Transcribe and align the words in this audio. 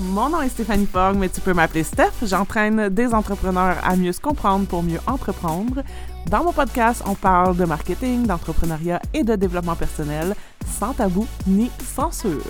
Mon 0.00 0.28
nom 0.28 0.42
est 0.42 0.50
Stéphanie 0.50 0.86
Fogg, 0.86 1.16
mais 1.16 1.30
tu 1.30 1.40
peux 1.40 1.54
m'appeler 1.54 1.82
Steph. 1.82 2.12
J'entraîne 2.22 2.90
des 2.90 3.14
entrepreneurs 3.14 3.76
à 3.82 3.96
mieux 3.96 4.12
se 4.12 4.20
comprendre 4.20 4.66
pour 4.66 4.82
mieux 4.82 5.00
entreprendre. 5.06 5.82
Dans 6.26 6.44
mon 6.44 6.52
podcast, 6.52 7.02
on 7.06 7.14
parle 7.14 7.56
de 7.56 7.64
marketing, 7.64 8.26
d'entrepreneuriat 8.26 9.00
et 9.14 9.24
de 9.24 9.36
développement 9.36 9.74
personnel, 9.74 10.34
sans 10.66 10.92
tabou 10.92 11.26
ni 11.46 11.70
censure. 11.82 12.42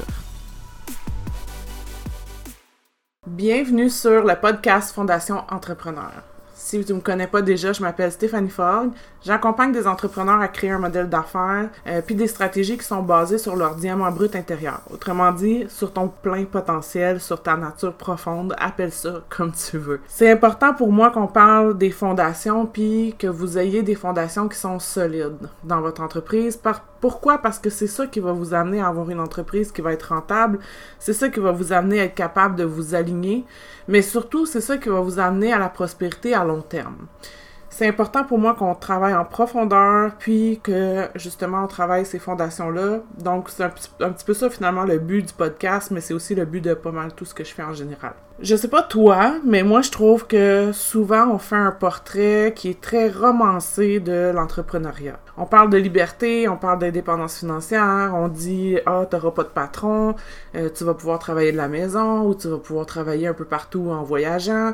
Bienvenue 3.28 3.90
sur 3.90 4.24
le 4.24 4.34
podcast 4.34 4.92
Fondation 4.92 5.44
Entrepreneur. 5.48 6.35
Si 6.66 6.84
tu 6.84 6.92
ne 6.92 6.96
me 6.96 7.00
connais 7.00 7.28
pas 7.28 7.42
déjà, 7.42 7.72
je 7.72 7.80
m'appelle 7.80 8.10
Stéphanie 8.10 8.50
Forg. 8.50 8.88
J'accompagne 9.24 9.70
des 9.70 9.86
entrepreneurs 9.86 10.40
à 10.40 10.48
créer 10.48 10.70
un 10.70 10.80
modèle 10.80 11.08
d'affaires, 11.08 11.68
euh, 11.86 12.02
puis 12.04 12.16
des 12.16 12.26
stratégies 12.26 12.76
qui 12.76 12.84
sont 12.84 13.04
basées 13.04 13.38
sur 13.38 13.54
leur 13.54 13.76
diamant 13.76 14.10
brut 14.10 14.34
intérieur. 14.34 14.80
Autrement 14.90 15.30
dit, 15.30 15.66
sur 15.68 15.92
ton 15.92 16.08
plein 16.08 16.44
potentiel, 16.44 17.20
sur 17.20 17.40
ta 17.40 17.56
nature 17.56 17.92
profonde, 17.92 18.52
appelle 18.58 18.90
ça 18.90 19.22
comme 19.28 19.52
tu 19.52 19.78
veux. 19.78 20.00
C'est 20.08 20.28
important 20.28 20.74
pour 20.74 20.90
moi 20.90 21.10
qu'on 21.10 21.28
parle 21.28 21.78
des 21.78 21.92
fondations, 21.92 22.66
puis 22.66 23.14
que 23.16 23.28
vous 23.28 23.58
ayez 23.58 23.84
des 23.84 23.94
fondations 23.94 24.48
qui 24.48 24.58
sont 24.58 24.80
solides 24.80 25.48
dans 25.62 25.80
votre 25.80 26.02
entreprise. 26.02 26.56
Pourquoi? 27.00 27.38
Parce 27.38 27.58
que 27.58 27.70
c'est 27.70 27.86
ça 27.86 28.06
qui 28.06 28.20
va 28.20 28.32
vous 28.32 28.54
amener 28.54 28.80
à 28.80 28.88
avoir 28.88 29.10
une 29.10 29.20
entreprise 29.20 29.72
qui 29.72 29.82
va 29.82 29.92
être 29.92 30.14
rentable. 30.14 30.58
C'est 30.98 31.12
ça 31.12 31.28
qui 31.28 31.40
va 31.40 31.52
vous 31.52 31.72
amener 31.72 32.00
à 32.00 32.04
être 32.04 32.14
capable 32.14 32.56
de 32.56 32.64
vous 32.64 32.94
aligner. 32.94 33.44
Mais 33.88 34.02
surtout, 34.02 34.46
c'est 34.46 34.60
ça 34.60 34.78
qui 34.78 34.88
va 34.88 35.00
vous 35.00 35.18
amener 35.18 35.52
à 35.52 35.58
la 35.58 35.68
prospérité 35.68 36.34
à 36.34 36.44
long 36.44 36.62
terme. 36.62 37.06
C'est 37.78 37.86
important 37.86 38.24
pour 38.24 38.38
moi 38.38 38.54
qu'on 38.54 38.74
travaille 38.74 39.12
en 39.12 39.26
profondeur, 39.26 40.12
puis 40.18 40.60
que 40.62 41.08
justement 41.14 41.64
on 41.64 41.66
travaille 41.66 42.06
ces 42.06 42.18
fondations-là. 42.18 43.00
Donc 43.22 43.50
c'est 43.50 43.64
un, 43.64 43.68
petit 43.68 44.24
peu 44.24 44.32
ça 44.32 44.48
finalement 44.48 44.84
le 44.84 44.98
but 44.98 45.26
du 45.26 45.34
podcast, 45.34 45.90
mais 45.90 46.00
c'est 46.00 46.14
aussi 46.14 46.34
le 46.34 46.46
but 46.46 46.62
de 46.62 46.72
pas 46.72 46.90
mal 46.90 47.12
tout 47.12 47.26
ce 47.26 47.34
que 47.34 47.44
je 47.44 47.52
fais 47.52 47.62
en 47.62 47.74
général. 47.74 48.14
Je 48.40 48.56
sais 48.56 48.68
pas 48.68 48.82
toi, 48.82 49.34
mais 49.44 49.62
moi 49.62 49.82
je 49.82 49.90
trouve 49.90 50.26
que 50.26 50.72
souvent 50.72 51.28
on 51.28 51.36
fait 51.36 51.56
un 51.56 51.70
portrait 51.70 52.54
qui 52.56 52.70
est 52.70 52.80
très 52.80 53.10
romancé 53.10 54.00
de 54.00 54.32
l'entrepreneuriat. 54.34 55.20
On 55.36 55.44
parle 55.44 55.68
de 55.68 55.76
liberté, 55.76 56.48
on 56.48 56.56
parle 56.56 56.78
d'indépendance 56.78 57.40
financière, 57.40 58.12
on 58.14 58.28
dit 58.28 58.78
ah 58.86 59.04
t'auras 59.04 59.32
pas 59.32 59.42
de 59.42 59.48
patron, 59.48 60.14
euh, 60.54 60.70
tu 60.74 60.84
vas 60.84 60.94
pouvoir 60.94 61.18
travailler 61.18 61.52
de 61.52 61.58
la 61.58 61.68
maison 61.68 62.22
ou 62.22 62.34
tu 62.34 62.48
vas 62.48 62.56
pouvoir 62.56 62.86
travailler 62.86 63.26
un 63.26 63.34
peu 63.34 63.44
partout 63.44 63.90
en 63.90 64.02
voyageant. 64.02 64.72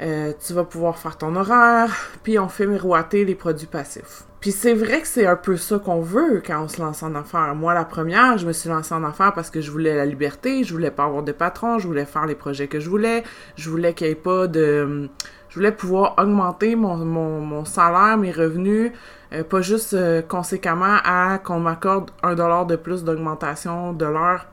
Euh, 0.00 0.32
tu 0.44 0.52
vas 0.52 0.64
pouvoir 0.64 0.98
faire 0.98 1.16
ton 1.16 1.34
horaire, 1.36 1.90
puis 2.22 2.38
on 2.38 2.48
fait 2.48 2.66
miroiter 2.66 3.24
les 3.24 3.34
produits 3.34 3.66
passifs. 3.66 4.24
Puis 4.40 4.52
c'est 4.52 4.74
vrai 4.74 5.00
que 5.00 5.08
c'est 5.08 5.26
un 5.26 5.36
peu 5.36 5.56
ça 5.56 5.78
qu'on 5.78 6.00
veut 6.00 6.42
quand 6.46 6.62
on 6.62 6.68
se 6.68 6.80
lance 6.80 7.02
en 7.02 7.14
affaires. 7.14 7.54
Moi, 7.54 7.72
la 7.72 7.84
première, 7.84 8.36
je 8.36 8.46
me 8.46 8.52
suis 8.52 8.68
lancée 8.68 8.94
en 8.94 9.02
affaires 9.04 9.32
parce 9.32 9.50
que 9.50 9.60
je 9.60 9.70
voulais 9.70 9.96
la 9.96 10.04
liberté, 10.04 10.62
je 10.64 10.72
voulais 10.72 10.90
pas 10.90 11.04
avoir 11.04 11.22
de 11.22 11.32
patron, 11.32 11.78
je 11.78 11.86
voulais 11.86 12.04
faire 12.04 12.26
les 12.26 12.34
projets 12.34 12.68
que 12.68 12.78
je 12.78 12.90
voulais, 12.90 13.24
je 13.56 13.70
voulais 13.70 13.94
qu'il 13.94 14.06
n'y 14.06 14.12
ait 14.12 14.16
pas 14.16 14.46
de... 14.46 15.08
Je 15.48 15.54
voulais 15.54 15.72
pouvoir 15.72 16.14
augmenter 16.18 16.76
mon, 16.76 16.96
mon, 16.98 17.64
salaire, 17.64 18.18
mes 18.18 18.30
revenus, 18.30 18.92
euh, 19.32 19.42
pas 19.42 19.62
juste 19.62 19.94
euh, 19.94 20.20
conséquemment 20.20 20.98
à 21.02 21.38
qu'on 21.38 21.60
m'accorde 21.60 22.10
un 22.22 22.34
dollar 22.34 22.66
de 22.66 22.76
plus 22.76 23.04
d'augmentation 23.04 23.94
de 23.94 24.04
l'heure 24.04 24.46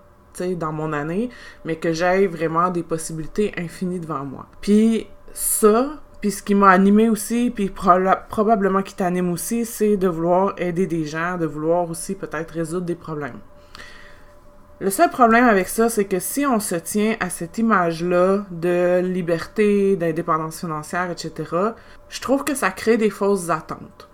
dans 0.57 0.71
mon 0.71 0.93
année, 0.93 1.29
mais 1.65 1.75
que 1.75 1.93
j'aie 1.93 2.25
vraiment 2.27 2.69
des 2.69 2.83
possibilités 2.83 3.53
infinies 3.57 3.99
devant 3.99 4.23
moi. 4.23 4.47
Puis 4.61 5.07
ça, 5.33 5.99
puis 6.21 6.31
ce 6.31 6.41
qui 6.41 6.55
m'a 6.55 6.69
animé 6.69 7.09
aussi, 7.09 7.51
puis 7.53 7.69
probablement 7.69 8.81
qui 8.81 8.95
t'anime 8.95 9.31
aussi, 9.31 9.65
c'est 9.65 9.97
de 9.97 10.07
vouloir 10.07 10.53
aider 10.57 10.87
des 10.87 11.05
gens, 11.05 11.37
de 11.37 11.45
vouloir 11.45 11.89
aussi 11.89 12.15
peut-être 12.15 12.51
résoudre 12.51 12.85
des 12.85 12.95
problèmes. 12.95 13.39
Le 14.79 14.89
seul 14.89 15.09
problème 15.09 15.45
avec 15.45 15.69
ça, 15.69 15.87
c'est 15.89 16.05
que 16.05 16.19
si 16.19 16.45
on 16.45 16.59
se 16.59 16.75
tient 16.75 17.15
à 17.19 17.29
cette 17.29 17.57
image-là 17.57 18.45
de 18.51 18.99
liberté, 19.01 19.95
d'indépendance 19.95 20.59
financière, 20.59 21.09
etc., 21.09 21.31
je 22.09 22.21
trouve 22.21 22.43
que 22.43 22.55
ça 22.55 22.69
crée 22.71 22.97
des 22.97 23.09
fausses 23.09 23.49
attentes. 23.49 24.09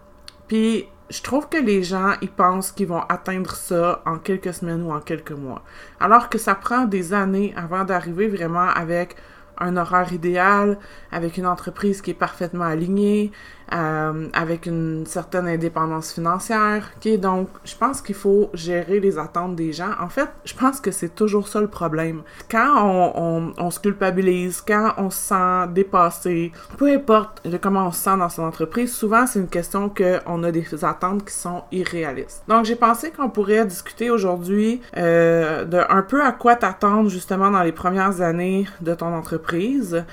Puis 0.48 0.88
je 1.10 1.24
trouve 1.24 1.50
que 1.50 1.58
les 1.58 1.82
gens, 1.82 2.14
ils 2.22 2.30
pensent 2.30 2.72
qu'ils 2.72 2.88
vont 2.88 3.02
atteindre 3.10 3.56
ça 3.56 4.04
en 4.06 4.18
quelques 4.18 4.54
semaines 4.54 4.84
ou 4.84 4.92
en 4.92 5.00
quelques 5.00 5.32
mois. 5.32 5.64
Alors 6.00 6.30
que 6.30 6.38
ça 6.38 6.54
prend 6.54 6.86
des 6.86 7.14
années 7.14 7.54
avant 7.58 7.84
d'arriver 7.84 8.28
vraiment 8.28 8.68
avec 8.70 9.16
un 9.60 9.78
horaire 9.78 10.14
idéal, 10.14 10.78
avec 11.12 11.38
une 11.38 11.46
entreprise 11.46 12.02
qui 12.02 12.12
est 12.12 12.16
parfaitement 12.16 12.66
alignée, 12.66 13.32
euh, 13.74 14.28
avec 14.34 14.66
une 14.66 15.06
certaine 15.06 15.48
indépendance 15.48 16.14
financière. 16.14 16.92
Donc, 17.20 17.50
je 17.64 17.76
pense 17.76 18.02
qu'il 18.02 18.16
faut 18.16 18.50
gérer 18.54 19.00
les 19.00 19.18
attentes 19.18 19.56
des 19.56 19.74
gens. 19.74 19.92
En 20.00 20.10
fait, 20.10 20.30
je 20.46 20.54
pense 20.54 20.80
que 20.80 20.92
c'est 20.92 21.14
toujours 21.16 21.48
ça 21.48 21.62
le 21.62 21.68
problème. 21.68 22.22
Quand 22.50 23.14
on, 23.16 23.72
se 23.72 23.80
culpabilise, 23.80 24.62
quand 24.62 24.94
on 24.98 25.10
se 25.10 25.20
sent 25.20 25.74
dépassé, 25.74 26.52
peu 26.78 26.92
importe 26.92 27.42
comment 27.62 27.88
on 27.88 27.92
se 27.92 28.04
sent 28.04 28.18
dans 28.18 28.30
son 28.30 28.44
entreprise, 28.44 28.94
souvent 28.94 29.28
c'est 29.28 29.40
une 29.40 29.48
question 29.48 29.90
qu'on 29.90 30.44
a 30.44 30.52
des 30.52 30.66
attentes 30.84 31.26
qui 31.26 31.34
sont 31.34 31.64
irréalistes. 31.72 32.44
Donc, 32.48 32.66
j'ai 32.66 32.76
pensé 32.76 33.12
qu'on 33.12 33.30
pourrait 33.30 33.66
discuter 33.66 34.10
aujourd'hui 34.10 34.82
euh, 34.98 35.66
de 35.66 35.80
un 35.90 36.02
peu 36.02 36.24
à 36.24 36.32
quoi 36.32 36.56
t'attendre 36.56 37.10
justement 37.10 37.52
dans 37.52 37.64
les 37.64 37.72
premières 37.72 38.22
années 38.22 38.68
de 38.82 38.94
ton 38.94 39.14
entreprise. 39.14 40.04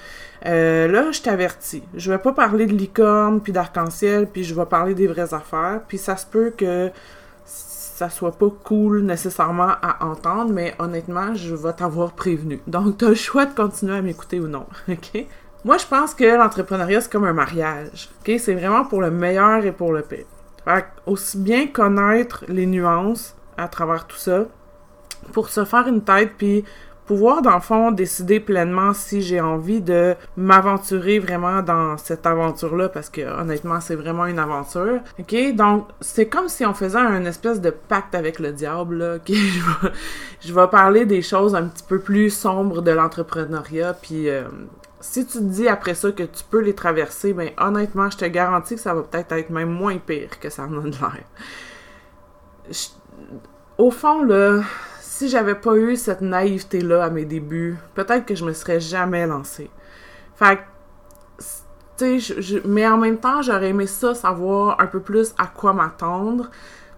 Euh, 0.47 0.87
là, 0.89 1.11
je 1.13 1.23
t'avertis. 1.23 1.83
Je 1.95 2.13
vais 2.13 2.19
pas 2.19 2.33
parler 2.33 2.67
de 2.67 2.75
licorne 2.75 3.41
puis 3.47 3.53
d'arc-en-ciel, 3.53 4.27
puis 4.27 4.43
je 4.43 4.57
vais 4.57 4.67
parler 4.67 4.93
des 4.93 5.07
vraies 5.07 5.33
affaires. 5.33 5.83
Puis 5.87 5.99
ça 5.99 6.17
se 6.17 6.27
peut 6.27 6.51
que 6.51 6.91
ça 7.45 8.11
soit 8.11 8.37
pas 8.37 8.49
cool 8.65 9.03
nécessairement 9.03 9.75
à 9.81 10.05
entendre, 10.05 10.53
mais 10.53 10.75
honnêtement, 10.81 11.33
je 11.37 11.55
vais 11.55 11.73
t'avoir 11.73 12.11
prévenu. 12.11 12.61
Donc, 12.67 12.99
t'as 12.99 13.11
le 13.11 13.15
choix 13.15 13.47
de 13.47 13.55
continuer 13.55 13.95
à 13.95 14.03
m'écouter 14.03 14.41
ou 14.41 14.49
non, 14.49 14.67
ok? 14.89 15.27
Moi, 15.65 15.79
je 15.79 15.87
pense 15.87 16.13
que 16.13 16.25
l'entrepreneuriat, 16.25 17.03
c'est 17.03 17.13
comme 17.13 17.23
un 17.23 17.33
mariage, 17.33 18.11
ok? 18.21 18.35
C'est 18.41 18.55
vraiment 18.55 18.85
pour 18.85 19.01
le 19.01 19.13
meilleur 19.13 19.65
et 19.65 19.71
pour 19.71 19.93
le 19.93 20.03
pire. 20.03 20.27
Fait 20.65 20.87
aussi 21.07 21.39
bien 21.39 21.69
connaître 21.69 22.45
les 22.49 22.67
nuances 22.67 23.37
à 23.57 23.69
travers 23.69 24.09
tout 24.09 24.17
ça, 24.17 24.47
pour 25.33 25.51
se 25.51 25.65
faire 25.65 25.87
une 25.87 26.03
tête, 26.03 26.33
puis 26.37 26.65
pouvoir, 27.07 27.41
dans 27.41 27.55
le 27.55 27.61
fond, 27.61 27.93
décider 27.93 28.41
pleinement 28.41 28.93
si 28.93 29.23
j'ai 29.23 29.41
envie 29.41 29.81
de 29.81 30.15
m'aventurer 30.37 31.19
vraiment 31.19 31.63
dans 31.63 31.97
cette 31.97 32.27
aventure-là, 32.27 32.89
parce 32.89 33.09
que 33.09 33.21
honnêtement, 33.41 33.81
c'est 33.81 33.95
vraiment 33.95 34.27
une 34.27 34.39
aventure. 34.39 35.01
OK? 35.19 35.55
Donc, 35.55 35.89
c'est 36.01 36.27
comme 36.27 36.49
si 36.49 36.67
on 36.67 36.75
faisait 36.75 36.99
un 36.99 37.25
espèce 37.25 37.61
de 37.61 37.71
pacte 37.71 38.15
avec 38.15 38.39
le 38.39 38.53
diable, 38.53 38.97
là. 38.97 39.17
OK? 39.17 39.33
je, 40.41 40.53
vais, 40.53 40.67
parler 40.69 41.07
des 41.07 41.23
choses 41.23 41.55
un 41.55 41.65
petit 41.65 41.85
peu 41.85 42.01
plus 42.01 42.31
sombres 42.31 42.83
de 42.83 42.91
l'entrepreneuriat, 42.91 43.95
puis... 43.95 44.29
Euh, 44.29 44.45
si 44.99 45.25
tu 45.25 45.39
te 45.39 45.45
dis 45.45 45.69
après 45.69 45.95
ça 45.95 46.11
que 46.11 46.25
tu 46.25 46.43
peux 46.51 46.61
les 46.61 46.75
traverser, 46.75 47.33
ben 47.33 47.51
honnêtement, 47.59 48.11
je 48.11 48.17
te 48.17 48.25
garantis 48.25 48.75
que 48.75 48.81
ça 48.81 48.93
va 48.93 49.03
peut-être 49.03 49.31
être 49.33 49.51
même 49.51 49.71
moins 49.71 49.99
pire 49.99 50.41
que 50.41 50.51
ça 50.51 50.65
en 50.65 50.79
a 50.79 50.81
de 50.81 50.91
l'air. 50.91 51.23
Au 53.79 53.91
fond, 53.91 54.25
là, 54.25 54.63
si 55.17 55.31
j'avais 55.31 55.55
pas 55.55 55.75
eu 55.77 55.97
cette 55.97 56.21
naïveté-là 56.21 57.05
à 57.05 57.09
mes 57.09 57.25
débuts, 57.25 57.79
peut-être 57.95 58.27
que 58.27 58.35
je 58.35 58.45
me 58.45 58.53
serais 58.53 58.81
jamais 58.81 59.27
lancée. 59.27 59.71
Mais 62.67 62.87
en 62.87 62.99
même 62.99 63.17
temps, 63.17 63.41
j'aurais 63.41 63.71
aimé 63.71 63.87
ça, 63.87 64.15
savoir 64.15 64.79
un 64.79 64.87
peu 64.87 65.01
plus 65.01 65.33
à 65.39 65.47
quoi 65.47 65.73
m'attendre. 65.73 66.51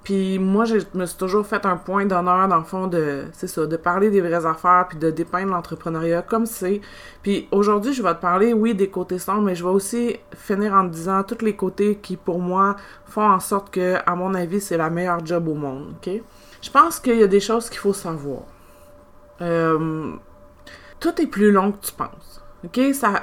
Puis 0.03 0.41
moi, 0.41 0.65
je 0.65 0.79
me 0.95 1.07
suis 1.07 1.17
toujours 1.17 1.47
fait 1.47 1.65
un 1.65 1.77
point 1.77 2.07
d'honneur, 2.07 2.49
dans 2.49 2.57
le 2.57 2.65
fond, 2.65 2.89
de, 2.89 3.27
c'est 3.33 3.47
ça, 3.47 3.67
de 3.67 3.77
parler 3.77 4.11
des 4.11 4.21
vraies 4.21 4.47
affaires, 4.47 4.87
puis 4.89 4.99
de 4.99 5.11
dépeindre 5.11 5.53
l'entrepreneuriat 5.53 6.23
comme 6.23 6.47
c'est. 6.47 6.81
Puis 7.23 7.47
aujourd'hui, 7.53 7.93
je 7.93 8.03
vais 8.03 8.15
te 8.17 8.21
parler, 8.21 8.53
oui, 8.53 8.75
des 8.75 8.89
côtés 8.89 9.21
sombres, 9.21 9.43
mais 9.43 9.55
je 9.55 9.63
vais 9.63 9.71
aussi 9.71 10.17
finir 10.35 10.75
en 10.75 10.89
te 10.89 10.93
disant 10.93 11.23
tous 11.23 11.45
les 11.45 11.55
côtés 11.55 12.01
qui, 12.03 12.17
pour 12.17 12.41
moi, 12.41 12.75
font 13.07 13.31
en 13.31 13.39
sorte 13.39 13.71
que, 13.71 13.97
à 14.05 14.17
mon 14.17 14.35
avis, 14.35 14.61
c'est 14.61 14.77
la 14.77 14.91
meilleure 14.91 15.25
job 15.25 15.47
au 15.47 15.55
monde, 15.55 15.95
OK? 15.99 16.21
Je 16.61 16.71
pense 16.71 17.01
qu'il 17.01 17.19
y 17.19 17.23
a 17.23 17.27
des 17.27 17.41
choses 17.41 17.69
qu'il 17.71 17.79
faut 17.79 17.93
savoir. 17.93 18.43
Euh, 19.41 20.13
tout 21.01 21.21
est 21.21 21.27
plus 21.27 21.53
long 21.53 21.73
que 21.73 21.85
tu 21.87 21.93
penses. 21.93 22.43
OK? 22.65 22.81
Ça, 22.95 23.23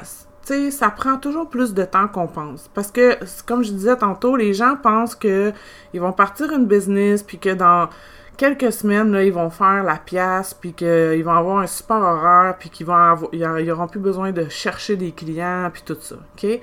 ça 0.71 0.89
prend 0.89 1.17
toujours 1.17 1.49
plus 1.49 1.73
de 1.73 1.83
temps 1.83 2.07
qu'on 2.07 2.27
pense. 2.27 2.69
Parce 2.73 2.91
que, 2.91 3.17
comme 3.45 3.63
je 3.63 3.71
disais 3.71 3.97
tantôt, 3.97 4.35
les 4.35 4.53
gens 4.53 4.75
pensent 4.81 5.15
que 5.15 5.51
ils 5.93 5.99
vont 5.99 6.13
partir 6.13 6.51
une 6.51 6.65
business, 6.65 7.23
puis 7.23 7.39
que 7.39 7.53
dans 7.53 7.89
quelques 8.37 8.71
semaines, 8.71 9.17
ils 9.21 9.33
vont 9.33 9.49
faire 9.49 9.83
la 9.83 9.97
pièce, 9.97 10.53
puis 10.53 10.73
qu'ils 10.73 11.23
vont 11.23 11.33
avoir 11.33 11.59
un 11.59 11.67
super 11.67 11.97
horaire, 11.97 12.55
puis 12.59 12.69
qu'ils 12.69 12.85
vont 12.85 12.95
avoir, 12.95 13.29
ils 13.33 13.65
n'auront 13.65 13.87
plus 13.87 13.99
besoin 13.99 14.31
de 14.31 14.47
chercher 14.49 14.95
des 14.95 15.11
clients, 15.11 15.69
puis 15.73 15.83
tout 15.85 15.97
ça. 15.99 16.15
OK? 16.15 16.61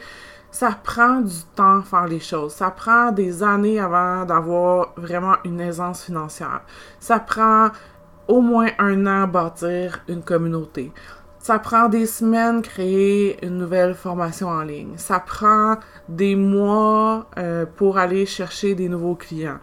Ça 0.53 0.79
prend 0.85 1.23
du 1.23 1.43
temps 1.57 1.79
à 1.79 1.83
faire 1.83 2.07
les 2.07 2.21
choses. 2.21 2.53
Ça 2.53 2.71
prend 2.71 3.11
des 3.11 3.43
années 3.43 3.81
avant 3.81 4.27
d'avoir 4.27 4.93
vraiment 4.99 5.37
une 5.45 5.61
aisance 5.61 6.05
financière. 6.05 6.61
Ça 7.01 7.19
prend 7.19 7.71
au 8.29 8.43
moins 8.43 8.69
un 8.79 9.07
an 9.07 9.23
à 9.23 9.27
bâtir 9.27 10.01
une 10.09 10.23
communauté. 10.23 10.93
Ça 11.39 11.59
prend 11.59 11.89
des 11.89 12.05
semaines 12.05 12.61
créer 12.61 13.45
une 13.45 13.57
nouvelle 13.57 13.95
formation 13.95 14.49
en 14.49 14.61
ligne. 14.61 14.93
Ça 14.99 15.21
prend 15.21 15.79
des 16.07 16.37
mois 16.37 17.27
euh, 17.39 17.65
pour 17.65 17.97
aller 17.97 18.27
chercher 18.27 18.75
des 18.75 18.91
nouveaux 18.91 19.17
clients. 19.17 19.59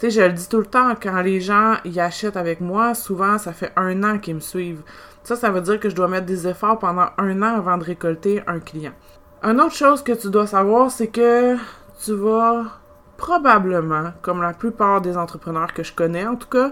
Tu 0.00 0.10
sais, 0.10 0.20
je 0.20 0.26
le 0.26 0.32
dis 0.32 0.48
tout 0.48 0.58
le 0.58 0.66
temps, 0.66 0.92
quand 1.00 1.22
les 1.22 1.40
gens 1.40 1.76
y 1.84 2.00
achètent 2.00 2.36
avec 2.36 2.60
moi, 2.60 2.94
souvent, 2.94 3.38
ça 3.38 3.52
fait 3.52 3.72
un 3.76 4.02
an 4.02 4.18
qu'ils 4.18 4.34
me 4.34 4.40
suivent. 4.40 4.82
Ça, 5.22 5.36
ça 5.36 5.50
veut 5.50 5.60
dire 5.60 5.78
que 5.78 5.88
je 5.88 5.94
dois 5.94 6.08
mettre 6.08 6.26
des 6.26 6.48
efforts 6.48 6.80
pendant 6.80 7.06
un 7.16 7.42
an 7.42 7.58
avant 7.58 7.78
de 7.78 7.84
récolter 7.84 8.42
un 8.48 8.58
client. 8.58 8.92
Une 9.44 9.60
autre 9.60 9.74
chose 9.74 10.04
que 10.04 10.12
tu 10.12 10.30
dois 10.30 10.46
savoir, 10.46 10.90
c'est 10.92 11.08
que 11.08 11.56
tu 12.04 12.12
vas 12.12 12.64
probablement, 13.16 14.12
comme 14.22 14.40
la 14.40 14.52
plupart 14.52 15.00
des 15.00 15.16
entrepreneurs 15.16 15.74
que 15.74 15.82
je 15.82 15.92
connais 15.92 16.24
en 16.24 16.36
tout 16.36 16.48
cas, 16.48 16.70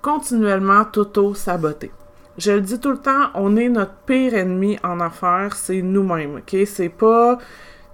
continuellement 0.00 0.84
t'auto-saboter. 0.84 1.90
Je 2.38 2.52
le 2.52 2.60
dis 2.60 2.78
tout 2.78 2.92
le 2.92 2.98
temps, 2.98 3.30
on 3.34 3.56
est 3.56 3.68
notre 3.68 3.94
pire 4.06 4.34
ennemi 4.34 4.78
en 4.84 5.00
affaires, 5.00 5.56
c'est 5.56 5.82
nous-mêmes, 5.82 6.36
ok? 6.36 6.56
C'est 6.66 6.88
pas, 6.88 7.38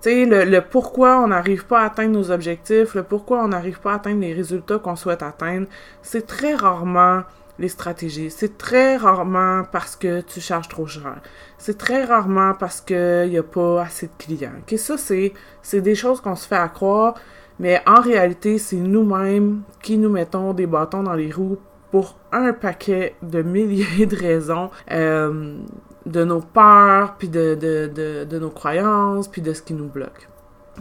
tu 0.03 0.11
sais, 0.11 0.27
le, 0.27 0.61
pourquoi 0.61 1.19
on 1.21 1.29
n'arrive 1.29 1.65
pas 1.65 1.81
à 1.81 1.87
atteindre 1.87 2.13
nos 2.13 2.31
objectifs, 2.31 2.95
le 2.95 3.03
pourquoi 3.03 3.43
on 3.43 3.49
n'arrive 3.49 3.81
pas 3.81 3.93
à 3.93 3.95
atteindre 3.97 4.21
les 4.21 4.35
résultats 4.35 4.79
qu'on 4.79 4.97
souhaite 4.97 5.23
atteindre, 5.23 5.67
c'est 6.03 6.27
très 6.27 6.55
rarement 6.55 7.23
les 7.61 7.69
stratégies. 7.69 8.31
C'est 8.31 8.59
très 8.59 8.97
rarement 8.97 9.63
parce 9.71 9.95
que 9.95 10.23
tu 10.23 10.41
charges 10.41 10.69
trop 10.69 10.87
cher. 10.87 11.21
C'est 11.59 11.79
très 11.79 12.05
rarement 12.05 12.55
parce 12.55 12.81
qu'il 12.81 13.29
n'y 13.29 13.39
a 13.39 13.43
pas 13.43 13.83
assez 13.83 14.07
de 14.07 14.13
clients. 14.19 14.53
Ça, 14.77 14.97
c'est, 14.97 15.81
des 15.81 15.95
choses 15.95 16.21
qu'on 16.21 16.37
se 16.37 16.49
fait 16.49 16.57
à 16.57 16.69
croire, 16.69 17.15
mais 17.59 17.83
en 17.87 18.01
réalité, 18.01 18.59
c'est 18.59 18.77
nous-mêmes 18.77 19.63
qui 19.83 19.99
nous 19.99 20.11
mettons 20.11 20.55
des 20.55 20.67
bâtons 20.67 21.03
dans 21.03 21.15
les 21.15 21.31
roues 21.31 21.59
pour 21.91 22.17
un 22.33 22.53
paquet 22.53 23.15
de 23.23 23.43
milliers 23.57 24.07
de 24.07 24.17
raisons. 24.17 24.71
Euh, 24.91 25.59
de 26.07 26.25
nos 26.25 26.41
peurs, 26.41 27.17
puis 27.19 27.29
de, 27.29 27.55
de 27.55 28.39
nos 28.39 28.49
croyances, 28.49 29.29
puis 29.29 29.43
de 29.43 29.53
ce 29.53 29.61
qui 29.61 29.75
nous 29.75 29.87
bloque. 29.87 30.31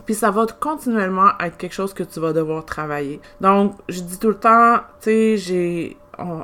Puis 0.05 0.15
ça 0.15 0.31
va 0.31 0.45
continuellement 0.59 1.31
être 1.41 1.57
quelque 1.57 1.73
chose 1.73 1.93
que 1.93 2.03
tu 2.03 2.21
vas 2.21 2.31
devoir 2.31 2.63
travailler. 2.63 3.19
Donc, 3.41 3.75
je 3.89 3.99
dis 3.99 4.17
tout 4.17 4.29
le 4.29 4.37
temps, 4.37 4.77
tu 5.01 5.09
sais, 5.09 5.37
j'ai 5.37 5.97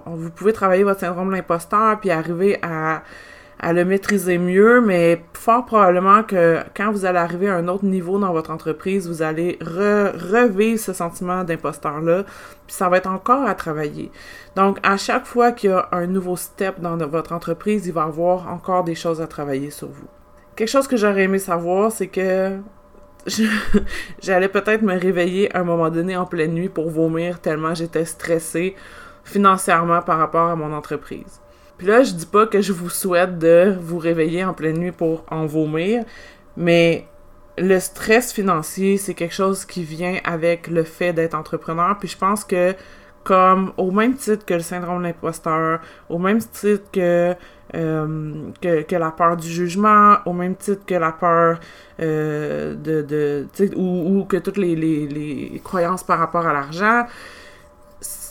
vous 0.06 0.30
pouvez 0.31 0.54
travailler 0.54 0.83
votre 0.83 1.00
syndrome 1.00 1.30
de 1.30 1.36
l'imposteur 1.36 2.00
puis 2.00 2.12
arriver 2.12 2.60
à, 2.62 3.04
le 3.63 3.83
maîtriser 3.83 4.38
mieux, 4.38 4.81
mais 4.81 5.24
fort 5.33 5.66
probablement 5.66 6.24
que 6.24 6.60
quand 6.75 6.92
vous 6.92 7.06
allez 7.06 7.18
arriver 7.18 7.50
à 7.50 7.56
un 7.56 7.68
autre 7.68 7.86
niveau 7.86 8.19
dans 8.19 8.31
votre 8.31 8.51
entreprise, 8.51 9.07
vous 9.07 9.22
allez 9.22 9.57
revivre 9.62 10.80
ce 10.80 10.94
sentiment 10.94 11.44
d'imposteur-là, 11.44 12.24
puis 12.68 12.75
ça 12.75 12.89
va 12.89 12.98
être 12.98 13.10
encore 13.10 13.48
à 13.48 13.56
travailler. 13.56 14.12
Donc, 14.56 14.77
à 14.83 14.98
chaque 14.98 15.25
fois 15.25 15.51
qu'il 15.51 15.72
y 15.72 15.74
a 15.74 15.88
un 15.94 16.06
nouveau 16.06 16.36
step 16.36 16.80
dans 16.80 16.95
votre 17.07 17.31
entreprise, 17.31 17.88
il 17.88 17.94
va 17.94 18.01
y 18.01 18.07
avoir 18.07 18.51
encore 18.51 18.83
des 18.83 18.95
choses 18.95 19.21
à 19.21 19.28
travailler 19.28 19.71
sur 19.71 19.88
vous. 19.88 20.07
Quelque 20.56 20.69
chose 20.69 20.88
que 20.88 20.95
j'aurais 20.95 21.24
aimé 21.24 21.39
savoir, 21.39 21.92
c'est 21.92 22.07
que 22.07 22.60
j'allais 24.21 24.50
peut-être 24.50 24.81
me 24.83 24.98
réveiller 24.98 25.54
à 25.56 25.60
un 25.60 25.63
moment 25.63 25.89
donné 25.89 26.16
en 26.16 26.25
pleine 26.25 26.54
nuit 26.54 26.69
pour 26.69 26.89
vomir 26.89 27.39
tellement 27.39 27.74
j'étais 27.74 28.06
stressée 28.06 28.75
financièrement 29.25 30.01
par 30.01 30.19
rapport 30.19 30.50
à 30.50 30.56
mon 30.56 30.72
entreprise. 30.72 31.42
Puis 31.77 31.88
là, 31.88 32.04
je 32.04 32.13
dis 32.13 32.25
pas 32.25 32.48
que 32.48 32.62
je 32.62 32.72
vous 32.72 32.89
souhaite 32.89 33.38
de 33.38 33.75
vous 33.81 33.98
réveiller 33.98 34.45
en 34.45 34.54
pleine 34.54 34.77
nuit 34.77 34.94
pour 34.94 35.25
en 35.30 35.45
vomir, 35.45 36.06
mais 36.56 37.06
le 37.57 37.80
stress 37.80 38.31
financier, 38.31 38.98
c'est 38.98 39.13
quelque 39.13 39.33
chose 39.33 39.66
qui 39.66 39.83
vient 39.83 40.19
avec 40.24 40.68
le 40.68 40.83
fait 40.83 41.12
d'être 41.12 41.36
entrepreneur. 41.36 41.98
Puis 42.00 42.10
je 42.10 42.18
pense 42.18 42.45
que 42.45 42.74
comme 43.24 43.74
au 43.77 43.92
même 43.92 44.13
titre 44.13 44.45
que 44.45 44.54
le 44.54 44.60
syndrome 44.60 45.00
de 45.00 45.07
l'imposteur, 45.07 45.80
au 46.10 46.19
même 46.19 46.39
titre 46.39 46.83
que, 46.94 47.33
euh, 47.74 48.33
que, 48.62 48.95
la 48.95 49.12
peur 49.12 49.36
du 49.36 49.50
jugement, 49.50 50.18
au 50.25 50.33
même 50.33 50.56
titre 50.56 50.86
que 50.86 50.94
la 50.94 51.12
peur 51.12 51.60
euh, 52.00 52.75
de, 52.75 53.01
de 53.01 53.48
ou, 53.75 54.19
ou, 54.19 54.25
que 54.25 54.38
toutes 54.38 54.57
les, 54.57 54.75
les 54.75 55.60
croyances 55.63 56.04
par 56.04 56.19
rapport 56.19 56.45
à 56.45 56.54
l'argent, 56.54 57.06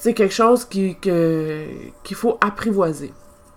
c'est 0.05 0.13
quelque 0.13 0.35
chose 0.35 0.67
qui, 0.67 0.97
qu'il 0.97 2.17
faut 2.17 2.37
apprivoiser. 2.43 3.15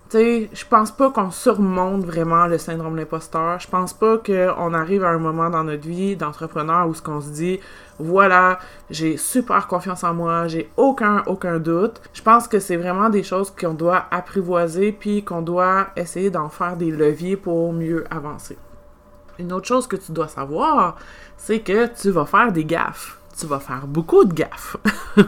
Tu 0.08 0.16
sais, 0.16 0.50
je 0.50 0.64
pense 0.64 0.90
pas 0.90 1.10
qu'on 1.10 1.30
surmonte 1.30 2.06
vraiment 2.06 2.46
le 2.46 2.56
syndrome 2.56 2.94
de 2.94 3.00
l'imposteur. 3.00 3.60
Je 3.60 3.68
pense 3.68 3.92
pas 3.92 4.16
qu'on 4.16 4.72
arrive 4.72 5.04
à 5.04 5.10
un 5.10 5.18
moment 5.18 5.50
dans 5.50 5.64
notre 5.64 5.86
vie 5.86 6.16
d'entrepreneur 6.16 6.88
où 6.88 6.94
ce 6.94 7.02
qu'on 7.02 7.20
se 7.20 7.28
dit, 7.28 7.60
voilà, 7.98 8.60
j'ai 8.88 9.18
super 9.18 9.66
confiance 9.66 10.04
en 10.04 10.14
moi, 10.14 10.48
j'ai 10.48 10.70
aucun, 10.78 11.22
aucun 11.26 11.58
doute. 11.58 12.00
Je 12.14 12.22
pense 12.22 12.48
que 12.48 12.60
c'est 12.60 12.76
vraiment 12.76 13.10
des 13.10 13.24
choses 13.24 13.50
qu'on 13.50 13.74
doit 13.74 14.06
apprivoiser 14.10 14.92
puis 14.92 15.24
qu'on 15.24 15.42
doit 15.42 15.88
essayer 15.96 16.30
d'en 16.30 16.48
faire 16.48 16.78
des 16.78 16.90
leviers 16.90 17.36
pour 17.36 17.74
mieux 17.74 18.06
avancer. 18.10 18.56
Une 19.38 19.52
autre 19.52 19.66
chose 19.66 19.86
que 19.86 19.96
tu 19.96 20.12
dois 20.12 20.28
savoir, 20.28 20.96
c'est 21.36 21.60
que 21.60 21.88
tu 21.88 22.08
vas 22.08 22.24
faire 22.24 22.52
des 22.52 22.64
gaffes. 22.64 23.18
Tu 23.38 23.44
vas 23.44 23.60
faire 23.60 23.86
beaucoup 23.86 24.24
de 24.24 24.32
gaffes. 24.32 24.78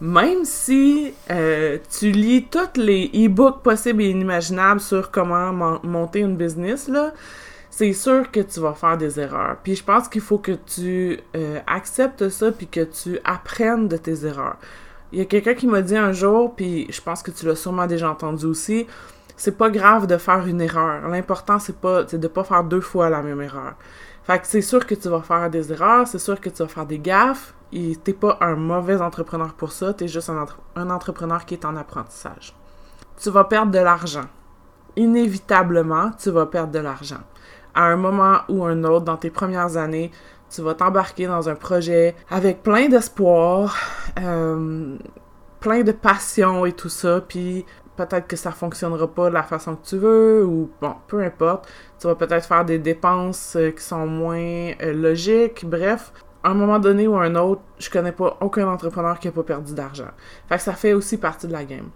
même 0.00 0.44
si 0.44 1.12
euh, 1.30 1.78
tu 1.98 2.10
lis 2.10 2.46
tous 2.50 2.80
les 2.80 3.10
e-books 3.14 3.62
possibles 3.62 4.02
et 4.02 4.10
inimaginables 4.10 4.80
sur 4.80 5.10
comment 5.10 5.52
monter 5.82 6.20
une 6.20 6.36
business, 6.36 6.90
c'est 7.70 7.92
sûr 7.92 8.30
que 8.30 8.40
tu 8.40 8.60
vas 8.60 8.72
faire 8.72 8.96
des 8.96 9.20
erreurs. 9.20 9.56
Puis 9.62 9.76
je 9.76 9.84
pense 9.84 10.08
qu'il 10.08 10.22
faut 10.22 10.38
que 10.38 10.52
tu 10.52 11.20
euh, 11.36 11.60
acceptes 11.66 12.28
ça 12.28 12.50
puis 12.50 12.66
que 12.66 12.84
tu 12.84 13.18
apprennes 13.24 13.88
de 13.88 13.96
tes 13.96 14.24
erreurs. 14.24 14.56
Il 15.12 15.18
y 15.18 15.22
a 15.22 15.24
quelqu'un 15.24 15.54
qui 15.54 15.66
m'a 15.66 15.82
dit 15.82 15.96
un 15.96 16.12
jour, 16.12 16.54
puis 16.54 16.86
je 16.90 17.00
pense 17.00 17.22
que 17.22 17.30
tu 17.30 17.44
l'as 17.46 17.56
sûrement 17.56 17.86
déjà 17.86 18.10
entendu 18.10 18.46
aussi, 18.46 18.86
c'est 19.36 19.56
pas 19.56 19.70
grave 19.70 20.06
de 20.06 20.18
faire 20.18 20.46
une 20.46 20.60
erreur. 20.60 21.08
L'important, 21.08 21.58
c'est 21.58 21.76
pas 21.76 22.04
de 22.04 22.28
pas 22.28 22.44
faire 22.44 22.62
deux 22.62 22.80
fois 22.80 23.08
la 23.10 23.22
même 23.22 23.40
erreur. 23.40 23.74
Fait 24.24 24.38
que 24.38 24.46
c'est 24.46 24.60
sûr 24.60 24.86
que 24.86 24.94
tu 24.94 25.08
vas 25.08 25.22
faire 25.22 25.50
des 25.50 25.72
erreurs, 25.72 26.06
c'est 26.06 26.18
sûr 26.18 26.40
que 26.40 26.48
tu 26.48 26.62
vas 26.62 26.68
faire 26.68 26.86
des 26.86 26.98
gaffes, 26.98 27.54
et 27.72 27.96
t'es 27.96 28.12
pas 28.12 28.36
un 28.40 28.56
mauvais 28.56 29.00
entrepreneur 29.00 29.54
pour 29.54 29.72
ça, 29.72 29.94
t'es 29.94 30.08
juste 30.08 30.30
un, 30.30 30.44
un 30.76 30.90
entrepreneur 30.90 31.44
qui 31.44 31.54
est 31.54 31.64
en 31.64 31.76
apprentissage. 31.76 32.54
Tu 33.16 33.30
vas 33.30 33.44
perdre 33.44 33.72
de 33.72 33.78
l'argent. 33.78 34.26
Inévitablement, 34.96 36.10
tu 36.18 36.30
vas 36.30 36.46
perdre 36.46 36.72
de 36.72 36.78
l'argent. 36.80 37.20
À 37.74 37.84
un 37.84 37.96
moment 37.96 38.38
ou 38.48 38.64
un 38.64 38.82
autre, 38.84 39.04
dans 39.04 39.16
tes 39.16 39.30
premières 39.30 39.76
années, 39.76 40.10
tu 40.50 40.62
vas 40.62 40.74
t'embarquer 40.74 41.26
dans 41.26 41.48
un 41.48 41.54
projet 41.54 42.16
avec 42.28 42.62
plein 42.62 42.88
d'espoir, 42.88 43.76
euh, 44.20 44.96
plein 45.60 45.82
de 45.82 45.92
passion 45.92 46.66
et 46.66 46.72
tout 46.72 46.88
ça, 46.88 47.20
puis 47.20 47.64
peut-être 48.06 48.26
que 48.26 48.36
ça 48.36 48.50
fonctionnera 48.50 49.06
pas 49.08 49.28
de 49.28 49.34
la 49.34 49.42
façon 49.42 49.76
que 49.76 49.86
tu 49.86 49.96
veux, 49.96 50.44
ou 50.44 50.70
bon, 50.80 50.94
peu 51.06 51.22
importe. 51.22 51.68
Tu 51.98 52.06
vas 52.06 52.14
peut-être 52.14 52.46
faire 52.46 52.64
des 52.64 52.78
dépenses 52.78 53.56
euh, 53.56 53.70
qui 53.70 53.82
sont 53.82 54.06
moins 54.06 54.72
euh, 54.82 54.92
logiques, 54.92 55.64
bref 55.68 56.12
à 56.42 56.50
un 56.50 56.54
moment 56.54 56.78
donné 56.78 57.06
ou 57.06 57.16
un 57.16 57.34
autre, 57.34 57.60
je 57.78 57.90
connais 57.90 58.12
pas 58.12 58.38
aucun 58.40 58.66
entrepreneur 58.66 59.18
qui 59.18 59.28
a 59.28 59.32
pas 59.32 59.42
perdu 59.42 59.74
d'argent. 59.74 60.08
Fait 60.48 60.56
que 60.56 60.62
ça 60.62 60.72
fait 60.72 60.94
aussi 60.94 61.18
partie 61.18 61.46
de 61.46 61.52
la 61.52 61.64
game. 61.64 61.90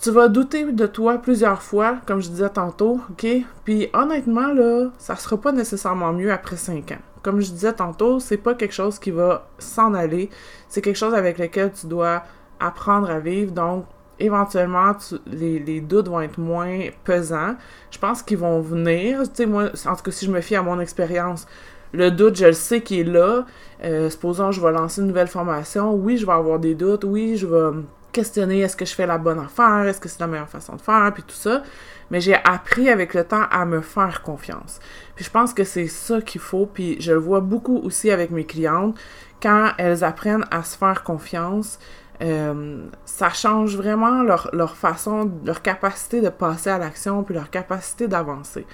Tu 0.00 0.10
vas 0.10 0.28
douter 0.28 0.70
de 0.70 0.86
toi 0.86 1.16
plusieurs 1.16 1.62
fois, 1.62 1.96
comme 2.06 2.20
je 2.20 2.28
disais 2.28 2.50
tantôt, 2.50 3.00
OK? 3.10 3.26
Puis 3.64 3.88
honnêtement, 3.94 4.52
là, 4.52 4.90
ça 4.98 5.16
sera 5.16 5.38
pas 5.38 5.52
nécessairement 5.52 6.12
mieux 6.12 6.30
après 6.30 6.56
5 6.56 6.92
ans. 6.92 7.02
Comme 7.22 7.40
je 7.40 7.50
disais 7.50 7.72
tantôt, 7.72 8.20
c'est 8.20 8.36
pas 8.36 8.54
quelque 8.54 8.74
chose 8.74 8.98
qui 8.98 9.10
va 9.10 9.48
s'en 9.58 9.94
aller. 9.94 10.28
C'est 10.68 10.82
quelque 10.82 10.96
chose 10.96 11.14
avec 11.14 11.38
lequel 11.38 11.72
tu 11.72 11.86
dois 11.86 12.22
apprendre 12.60 13.10
à 13.10 13.18
vivre. 13.18 13.52
Donc, 13.52 13.86
éventuellement, 14.18 14.92
les, 15.26 15.80
doutes 15.80 16.08
vont 16.08 16.20
être 16.20 16.38
moins 16.38 16.78
pesants. 17.04 17.54
Je 17.90 17.98
pense 17.98 18.22
qu'ils 18.22 18.38
vont 18.38 18.60
venir. 18.60 19.22
Tu 19.24 19.30
sais, 19.34 19.46
moi, 19.46 19.70
en 19.86 19.96
tout 19.96 20.02
cas, 20.02 20.10
si 20.10 20.26
je 20.26 20.30
me 20.30 20.40
fie 20.40 20.56
à 20.56 20.62
mon 20.62 20.80
expérience, 20.80 21.46
le 21.92 22.10
doute, 22.10 22.36
je 22.36 22.46
le 22.46 22.52
sais 22.52 22.80
qu'il 22.80 23.00
est 23.00 23.12
là. 23.12 23.44
Euh, 23.84 24.10
supposons 24.10 24.52
je 24.52 24.60
vais 24.60 24.72
lancer 24.72 25.00
une 25.00 25.08
nouvelle 25.08 25.28
formation. 25.28 25.94
Oui, 25.94 26.16
je 26.16 26.26
vais 26.26 26.32
avoir 26.32 26.58
des 26.58 26.74
doutes. 26.74 27.04
Oui, 27.04 27.36
je 27.36 27.46
vais 27.46 27.78
questionner 28.16 28.60
est-ce 28.60 28.76
que 28.76 28.86
je 28.86 28.94
fais 28.94 29.06
la 29.06 29.18
bonne 29.18 29.38
affaire, 29.38 29.86
est-ce 29.86 30.00
que 30.00 30.08
c'est 30.08 30.20
la 30.20 30.26
meilleure 30.26 30.48
façon 30.48 30.76
de 30.76 30.80
faire, 30.80 31.12
puis 31.12 31.22
tout 31.22 31.34
ça. 31.34 31.62
Mais 32.10 32.22
j'ai 32.22 32.34
appris 32.34 32.88
avec 32.88 33.12
le 33.12 33.24
temps 33.24 33.44
à 33.50 33.66
me 33.66 33.82
faire 33.82 34.22
confiance. 34.22 34.80
Puis 35.14 35.24
je 35.26 35.30
pense 35.30 35.52
que 35.52 35.64
c'est 35.64 35.88
ça 35.88 36.22
qu'il 36.22 36.40
faut. 36.40 36.64
Puis 36.64 36.96
je 36.98 37.12
le 37.12 37.18
vois 37.18 37.40
beaucoup 37.40 37.76
aussi 37.78 38.10
avec 38.10 38.30
mes 38.30 38.44
clientes. 38.44 38.96
Quand 39.42 39.72
elles 39.76 40.02
apprennent 40.02 40.46
à 40.50 40.62
se 40.62 40.78
faire 40.78 41.02
confiance, 41.02 41.78
euh, 42.22 42.86
ça 43.04 43.30
change 43.30 43.76
vraiment 43.76 44.22
leur, 44.22 44.50
leur 44.52 44.76
façon, 44.76 45.30
leur 45.44 45.62
capacité 45.62 46.20
de 46.20 46.28
passer 46.28 46.70
à 46.70 46.78
l'action, 46.78 47.22
puis 47.22 47.34
leur 47.34 47.50
capacité 47.50 48.08
d'avancer. 48.08 48.66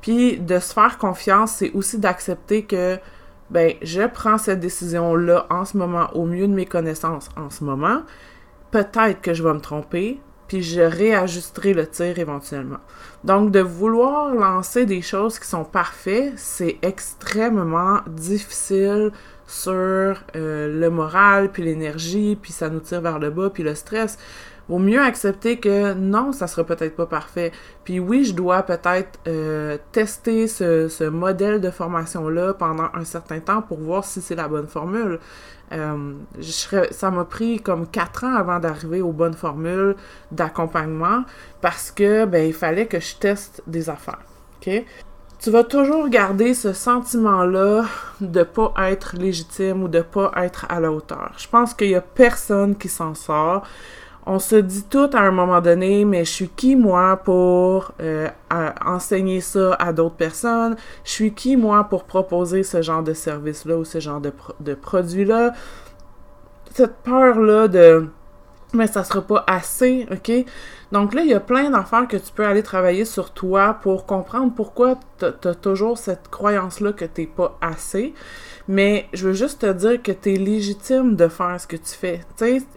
Puis 0.00 0.38
de 0.38 0.58
se 0.58 0.72
faire 0.72 0.98
confiance, 0.98 1.52
c'est 1.52 1.72
aussi 1.72 1.98
d'accepter 1.98 2.64
que 2.64 2.98
ben 3.50 3.74
je 3.82 4.02
prends 4.02 4.38
cette 4.38 4.60
décision 4.60 5.14
là 5.14 5.46
en 5.50 5.64
ce 5.64 5.76
moment 5.76 6.08
au 6.14 6.24
mieux 6.24 6.48
de 6.48 6.52
mes 6.52 6.66
connaissances 6.66 7.28
en 7.36 7.50
ce 7.50 7.64
moment. 7.64 8.02
Peut-être 8.70 9.20
que 9.20 9.34
je 9.34 9.42
vais 9.42 9.52
me 9.54 9.60
tromper, 9.60 10.20
puis 10.48 10.62
je 10.62 10.80
réajusterai 10.80 11.74
le 11.74 11.86
tir 11.86 12.18
éventuellement. 12.18 12.78
Donc 13.24 13.50
de 13.50 13.60
vouloir 13.60 14.34
lancer 14.34 14.86
des 14.86 15.02
choses 15.02 15.38
qui 15.38 15.48
sont 15.48 15.64
parfaites, 15.64 16.34
c'est 16.36 16.78
extrêmement 16.82 18.00
difficile 18.06 19.12
sur 19.46 19.72
euh, 19.74 20.16
le 20.34 20.90
moral, 20.90 21.50
puis 21.50 21.62
l'énergie, 21.62 22.36
puis 22.40 22.52
ça 22.52 22.68
nous 22.68 22.80
tire 22.80 23.00
vers 23.00 23.18
le 23.18 23.30
bas, 23.30 23.50
puis 23.50 23.62
le 23.62 23.74
stress. 23.74 24.18
Vaut 24.68 24.78
mieux 24.78 25.00
accepter 25.00 25.58
que 25.58 25.94
non, 25.94 26.32
ça 26.32 26.48
sera 26.48 26.64
peut-être 26.64 26.96
pas 26.96 27.06
parfait. 27.06 27.52
Puis 27.84 28.00
oui, 28.00 28.24
je 28.24 28.34
dois 28.34 28.62
peut-être 28.62 29.20
euh, 29.28 29.78
tester 29.92 30.48
ce, 30.48 30.88
ce, 30.88 31.04
modèle 31.04 31.60
de 31.60 31.70
formation-là 31.70 32.54
pendant 32.54 32.88
un 32.94 33.04
certain 33.04 33.38
temps 33.38 33.62
pour 33.62 33.78
voir 33.78 34.04
si 34.04 34.20
c'est 34.20 34.34
la 34.34 34.48
bonne 34.48 34.66
formule. 34.66 35.20
Euh, 35.72 36.14
je 36.38 36.50
serais, 36.50 36.88
ça 36.92 37.10
m'a 37.10 37.24
pris 37.24 37.60
comme 37.60 37.86
quatre 37.86 38.24
ans 38.24 38.34
avant 38.34 38.58
d'arriver 38.58 39.02
aux 39.02 39.12
bonnes 39.12 39.34
formules 39.34 39.96
d'accompagnement 40.30 41.24
parce 41.60 41.90
que 41.90 42.24
ben 42.24 42.46
il 42.46 42.54
fallait 42.54 42.86
que 42.86 43.00
je 43.00 43.16
teste 43.16 43.62
des 43.66 43.90
affaires. 43.90 44.22
Tu 45.38 45.50
vas 45.50 45.62
toujours 45.62 46.08
garder 46.08 46.54
ce 46.54 46.72
sentiment-là 46.72 47.84
de 48.20 48.42
pas 48.42 48.72
être 48.78 49.16
légitime 49.16 49.84
ou 49.84 49.88
de 49.88 50.00
pas 50.00 50.32
être 50.36 50.66
à 50.68 50.80
la 50.80 50.90
hauteur. 50.90 51.32
Je 51.36 51.46
pense 51.46 51.72
qu'il 51.74 51.90
y 51.90 51.94
a 51.94 52.00
personne 52.00 52.76
qui 52.76 52.88
s'en 52.88 53.14
sort 53.14 53.64
on 54.26 54.40
se 54.40 54.56
dit 54.56 54.84
tout 54.90 55.08
à 55.12 55.20
un 55.20 55.30
moment 55.30 55.60
donné, 55.60 56.04
mais 56.04 56.24
je 56.24 56.30
suis 56.32 56.48
qui 56.48 56.74
moi 56.74 57.16
pour 57.16 57.92
euh, 58.00 58.28
enseigner 58.84 59.40
ça 59.40 59.74
à 59.74 59.92
d'autres 59.92 60.16
personnes? 60.16 60.76
Je 61.04 61.10
suis 61.10 61.32
qui 61.32 61.56
moi 61.56 61.84
pour 61.84 62.04
proposer 62.04 62.64
ce 62.64 62.82
genre 62.82 63.04
de 63.04 63.14
service-là 63.14 63.76
ou 63.76 63.84
ce 63.84 64.00
genre 64.00 64.20
de, 64.20 64.74
produit-là? 64.74 65.52
Cette 66.72 66.96
peur-là 66.96 67.68
de 67.68 68.08
mais 68.72 68.88
ça 68.88 69.04
sera 69.04 69.22
pas 69.22 69.44
assez, 69.46 70.06
ok? 70.10 70.44
Donc 70.92 71.14
là, 71.14 71.22
il 71.22 71.28
y 71.28 71.34
a 71.34 71.40
plein 71.40 71.70
d'affaires 71.70 72.08
que 72.08 72.16
tu 72.16 72.32
peux 72.32 72.44
aller 72.44 72.64
travailler 72.64 73.04
sur 73.04 73.30
toi 73.30 73.78
pour 73.80 74.06
comprendre 74.06 74.52
pourquoi 74.54 74.96
tu 75.18 75.24
as 75.24 75.54
toujours 75.54 75.96
cette 75.96 76.28
croyance-là 76.28 76.92
que 76.92 77.04
t'es 77.04 77.26
pas 77.26 77.56
assez. 77.60 78.12
Mais 78.68 79.06
je 79.12 79.28
veux 79.28 79.32
juste 79.32 79.60
te 79.60 79.72
dire 79.72 80.02
que 80.02 80.12
tu 80.12 80.34
es 80.34 80.36
légitime 80.36 81.14
de 81.14 81.28
faire 81.28 81.60
ce 81.60 81.66
que 81.66 81.76
tu 81.76 81.94
fais. 81.94 82.20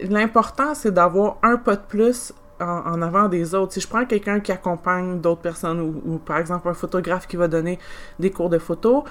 L'important, 0.00 0.74
c'est 0.74 0.92
d'avoir 0.92 1.38
un 1.42 1.56
pas 1.56 1.76
de 1.76 1.82
plus 1.88 2.32
en, 2.60 3.02
avant 3.02 3.28
des 3.28 3.54
autres. 3.54 3.72
Si 3.72 3.80
je 3.80 3.88
prends 3.88 4.04
quelqu'un 4.04 4.40
qui 4.40 4.52
accompagne 4.52 5.20
d'autres 5.20 5.40
personnes 5.40 5.80
ou, 5.80 6.18
par 6.18 6.38
exemple 6.38 6.68
un 6.68 6.74
photographe 6.74 7.26
qui 7.26 7.36
va 7.36 7.48
donner 7.48 7.78
des 8.18 8.30
cours 8.30 8.50
de 8.50 8.58
photo, 8.58 9.04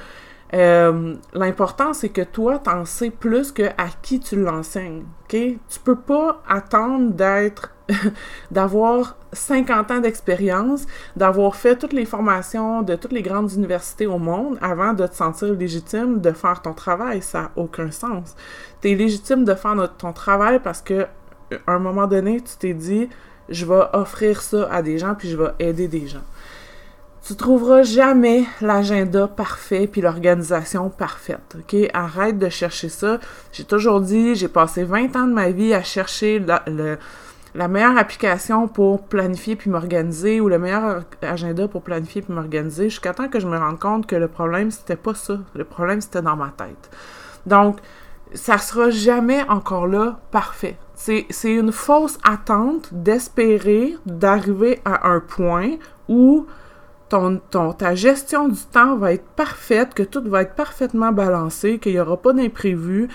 euh, 0.53 1.15
l'important, 1.33 1.93
c'est 1.93 2.09
que 2.09 2.21
toi, 2.21 2.59
t'en 2.59 2.85
sais 2.85 3.11
plus 3.11 3.51
que 3.51 3.63
à 3.77 3.87
qui 4.01 4.19
tu 4.19 4.35
l'enseignes, 4.35 5.03
OK? 5.23 5.37
Tu 5.37 5.79
peux 5.83 5.97
pas 5.97 6.41
attendre 6.47 7.11
d'être, 7.11 7.73
d'avoir 8.51 9.15
50 9.33 9.91
ans 9.91 9.99
d'expérience, 9.99 10.85
d'avoir 11.15 11.55
fait 11.55 11.75
toutes 11.75 11.93
les 11.93 12.05
formations 12.05 12.81
de 12.81 12.95
toutes 12.95 13.11
les 13.11 13.21
grandes 13.21 13.51
universités 13.53 14.07
au 14.07 14.17
monde 14.17 14.57
avant 14.61 14.93
de 14.93 15.05
te 15.07 15.15
sentir 15.15 15.53
légitime 15.53 16.21
de 16.21 16.31
faire 16.31 16.61
ton 16.61 16.73
travail. 16.73 17.21
Ça 17.21 17.41
n'a 17.41 17.51
aucun 17.55 17.91
sens. 17.91 18.35
Tu 18.81 18.91
es 18.91 18.95
légitime 18.95 19.45
de 19.45 19.53
faire 19.53 19.75
ton 19.97 20.13
travail 20.13 20.59
parce 20.59 20.81
que 20.81 21.07
à 21.65 21.71
un 21.71 21.79
moment 21.79 22.07
donné, 22.07 22.41
tu 22.41 22.57
t'es 22.57 22.73
dit, 22.73 23.09
je 23.49 23.65
vais 23.65 23.83
offrir 23.93 24.41
ça 24.41 24.67
à 24.71 24.81
des 24.81 24.97
gens 24.97 25.15
puis 25.15 25.29
je 25.29 25.37
vais 25.37 25.51
aider 25.59 25.87
des 25.87 26.07
gens. 26.07 26.23
Tu 27.25 27.35
trouveras 27.35 27.83
jamais 27.83 28.45
l'agenda 28.61 29.27
parfait 29.27 29.87
puis 29.87 30.01
l'organisation 30.01 30.89
parfaite, 30.89 31.57
OK? 31.59 31.75
Arrête 31.93 32.39
de 32.39 32.49
chercher 32.49 32.89
ça. 32.89 33.19
J'ai 33.51 33.65
toujours 33.65 34.01
dit, 34.01 34.35
j'ai 34.35 34.47
passé 34.47 34.83
20 34.83 35.15
ans 35.15 35.27
de 35.27 35.33
ma 35.33 35.51
vie 35.51 35.73
à 35.73 35.83
chercher 35.83 36.39
le, 36.39 36.97
la 37.55 37.67
meilleure 37.67 37.97
application 37.97 38.67
pour 38.67 39.03
planifier 39.03 39.55
puis 39.55 39.69
m'organiser 39.69 40.39
ou 40.41 40.49
le 40.49 40.59
meilleur 40.59 41.03
agenda 41.21 41.67
pour 41.67 41.81
planifier 41.81 42.21
puis 42.21 42.33
m'organiser 42.33 42.89
jusqu'à 42.89 43.13
temps 43.13 43.27
que 43.27 43.39
je 43.39 43.47
me 43.47 43.57
rende 43.57 43.79
compte 43.79 44.05
que 44.05 44.15
le 44.15 44.27
problème 44.27 44.71
c'était 44.71 44.95
pas 44.95 45.15
ça, 45.15 45.39
le 45.55 45.63
problème 45.63 46.01
c'était 46.01 46.21
dans 46.21 46.35
ma 46.35 46.49
tête. 46.49 46.89
Donc 47.45 47.77
ça 48.33 48.57
sera 48.57 48.89
jamais 48.89 49.43
encore 49.49 49.87
là 49.87 50.19
parfait. 50.31 50.77
C'est 50.95 51.25
une 51.43 51.71
fausse 51.71 52.19
attente 52.23 52.89
d'espérer 52.91 53.95
d'arriver 54.05 54.81
à 54.83 55.09
un 55.09 55.21
point 55.21 55.77
où 56.09 56.45
ton, 57.07 57.41
ton, 57.49 57.73
ta 57.73 57.95
gestion 57.95 58.49
du 58.49 58.59
temps 58.71 58.97
va 58.97 59.13
être 59.13 59.25
parfaite, 59.35 59.93
que 59.93 60.03
tout 60.03 60.21
va 60.25 60.43
être 60.43 60.55
parfaitement 60.55 61.11
balancé, 61.11 61.79
qu'il 61.79 61.93
n'y 61.93 61.99
aura 61.99 62.17
pas 62.17 62.33
d'imprévu, 62.33 63.07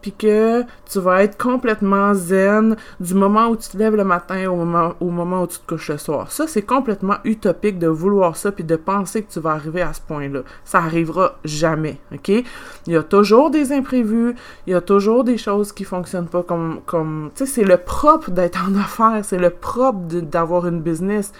puis 0.00 0.12
que 0.12 0.62
tu 0.90 1.00
vas 1.00 1.22
être 1.22 1.36
complètement 1.36 2.14
zen 2.14 2.76
du 3.00 3.14
moment 3.14 3.48
où 3.48 3.56
tu 3.56 3.68
te 3.68 3.76
lèves 3.76 3.96
le 3.96 4.04
matin 4.04 4.48
au 4.50 4.56
moment, 4.56 4.94
au 5.00 5.10
moment 5.10 5.42
où 5.42 5.46
tu 5.46 5.58
te 5.58 5.66
couches 5.66 5.90
le 5.90 5.98
soir. 5.98 6.30
Ça, 6.30 6.46
c'est 6.46 6.62
complètement 6.62 7.16
utopique 7.24 7.78
de 7.78 7.88
vouloir 7.88 8.36
ça 8.36 8.52
puis 8.52 8.64
de 8.64 8.76
penser 8.76 9.22
que 9.22 9.32
tu 9.32 9.40
vas 9.40 9.52
arriver 9.52 9.82
à 9.82 9.92
ce 9.92 10.00
point-là. 10.00 10.40
Ça 10.64 10.78
arrivera 10.78 11.38
jamais, 11.44 11.98
OK? 12.12 12.28
Il 12.28 12.44
y 12.86 12.96
a 12.96 13.02
toujours 13.02 13.50
des 13.50 13.72
imprévus, 13.72 14.34
il 14.66 14.72
y 14.72 14.74
a 14.74 14.80
toujours 14.80 15.24
des 15.24 15.38
choses 15.38 15.72
qui 15.72 15.84
fonctionnent 15.84 16.28
pas 16.28 16.42
comme... 16.42 16.80
comme 16.86 17.30
tu 17.34 17.44
sais, 17.44 17.52
c'est 17.52 17.64
le 17.64 17.76
propre 17.76 18.30
d'être 18.30 18.58
en 18.68 18.74
affaires, 18.76 19.24
c'est 19.24 19.38
le 19.38 19.50
propre 19.50 20.00
d'avoir 20.22 20.66
une 20.66 20.80
business. 20.80 21.32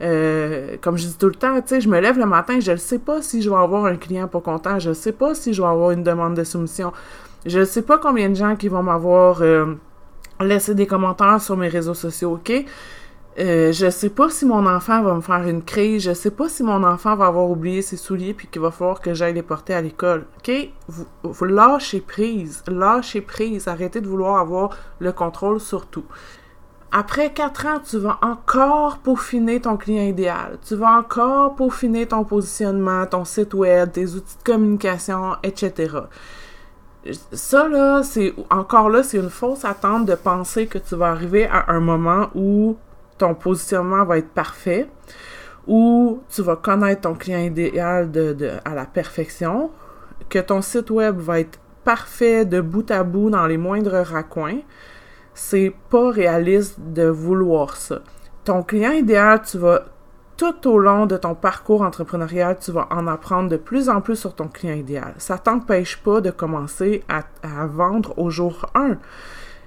Euh, 0.00 0.76
comme 0.80 0.98
je 0.98 1.06
dis 1.06 1.16
tout 1.16 1.28
le 1.28 1.34
temps, 1.34 1.54
tu 1.60 1.68
sais, 1.68 1.80
je 1.80 1.88
me 1.88 2.00
lève 2.00 2.18
le 2.18 2.26
matin, 2.26 2.58
je 2.58 2.72
ne 2.72 2.76
sais 2.76 2.98
pas 2.98 3.22
si 3.22 3.40
je 3.40 3.48
vais 3.48 3.56
avoir 3.56 3.84
un 3.84 3.96
client 3.96 4.26
pas 4.26 4.40
content, 4.40 4.78
je 4.80 4.88
ne 4.88 4.94
sais 4.94 5.12
pas 5.12 5.34
si 5.34 5.54
je 5.54 5.62
vais 5.62 5.68
avoir 5.68 5.92
une 5.92 6.02
demande 6.02 6.34
de 6.34 6.42
soumission. 6.42 6.92
Je 7.44 7.60
ne 7.60 7.64
sais 7.64 7.82
pas 7.82 7.98
combien 7.98 8.28
de 8.28 8.34
gens 8.34 8.54
qui 8.56 8.68
vont 8.68 8.82
m'avoir 8.82 9.42
euh, 9.42 9.74
laissé 10.40 10.74
des 10.74 10.86
commentaires 10.86 11.40
sur 11.40 11.56
mes 11.56 11.68
réseaux 11.68 11.94
sociaux, 11.94 12.34
OK? 12.34 12.52
Euh, 13.38 13.72
je 13.72 13.88
sais 13.88 14.10
pas 14.10 14.28
si 14.28 14.44
mon 14.44 14.66
enfant 14.66 15.02
va 15.02 15.14
me 15.14 15.22
faire 15.22 15.48
une 15.48 15.62
crise, 15.62 16.02
je 16.02 16.12
sais 16.12 16.30
pas 16.30 16.50
si 16.50 16.62
mon 16.62 16.84
enfant 16.84 17.16
va 17.16 17.26
avoir 17.26 17.48
oublié 17.48 17.80
ses 17.80 17.96
souliers 17.96 18.34
puis 18.34 18.46
qu'il 18.46 18.60
va 18.60 18.70
falloir 18.70 19.00
que 19.00 19.14
j'aille 19.14 19.32
les 19.32 19.42
porter 19.42 19.72
à 19.72 19.80
l'école. 19.80 20.26
OK? 20.38 20.52
Lâchez 21.40 22.00
prise, 22.00 22.62
lâchez 22.68 23.22
prise, 23.22 23.68
arrêtez 23.68 24.02
de 24.02 24.08
vouloir 24.08 24.38
avoir 24.38 24.76
le 24.98 25.12
contrôle 25.12 25.60
sur 25.60 25.86
tout. 25.86 26.04
Après 26.94 27.32
quatre 27.32 27.66
ans, 27.66 27.80
tu 27.80 27.96
vas 27.96 28.18
encore 28.20 28.98
peaufiner 28.98 29.62
ton 29.62 29.78
client 29.78 30.04
idéal. 30.04 30.58
Tu 30.62 30.74
vas 30.74 30.98
encore 30.98 31.56
peaufiner 31.56 32.04
ton 32.04 32.24
positionnement, 32.24 33.06
ton 33.06 33.24
site 33.24 33.54
web, 33.54 33.92
tes 33.92 34.12
outils 34.12 34.36
de 34.36 34.44
communication, 34.44 35.36
etc 35.42 35.88
ça, 37.32 37.68
là, 37.68 38.02
c'est 38.02 38.32
encore 38.50 38.88
là, 38.88 39.02
c'est 39.02 39.18
une 39.18 39.30
fausse 39.30 39.64
attente 39.64 40.06
de 40.06 40.14
penser 40.14 40.66
que 40.66 40.78
tu 40.78 40.94
vas 40.94 41.10
arriver 41.10 41.46
à 41.46 41.72
un 41.72 41.80
moment 41.80 42.28
où 42.34 42.76
ton 43.18 43.34
positionnement 43.34 44.04
va 44.04 44.18
être 44.18 44.30
parfait, 44.30 44.88
où 45.66 46.20
tu 46.30 46.42
vas 46.42 46.56
connaître 46.56 47.02
ton 47.02 47.14
client 47.14 47.40
idéal 47.40 48.10
de, 48.10 48.50
à 48.64 48.74
la 48.74 48.84
perfection, 48.84 49.70
que 50.28 50.38
ton 50.38 50.62
site 50.62 50.90
web 50.90 51.18
va 51.18 51.40
être 51.40 51.58
parfait 51.84 52.44
de 52.44 52.60
bout 52.60 52.88
à 52.90 53.02
bout 53.02 53.30
dans 53.30 53.46
les 53.46 53.58
moindres 53.58 54.02
raccoins. 54.04 54.60
C'est 55.34 55.74
pas 55.90 56.10
réaliste 56.10 56.78
de 56.78 57.06
vouloir 57.06 57.76
ça. 57.76 58.02
Ton 58.44 58.62
client 58.62 58.92
idéal, 58.92 59.42
tu 59.42 59.58
vas 59.58 59.86
tout 60.42 60.70
au 60.70 60.78
long 60.80 61.06
de 61.06 61.16
ton 61.16 61.36
parcours 61.36 61.82
entrepreneurial, 61.82 62.58
tu 62.58 62.72
vas 62.72 62.88
en 62.90 63.06
apprendre 63.06 63.48
de 63.48 63.56
plus 63.56 63.88
en 63.88 64.00
plus 64.00 64.16
sur 64.16 64.34
ton 64.34 64.48
client 64.48 64.74
idéal. 64.74 65.14
Ça 65.18 65.38
t'empêche 65.38 65.98
pas 65.98 66.20
de 66.20 66.32
commencer 66.32 67.04
à, 67.08 67.22
vendre 67.66 68.12
au 68.18 68.28
jour 68.28 68.66
1. 68.74 68.96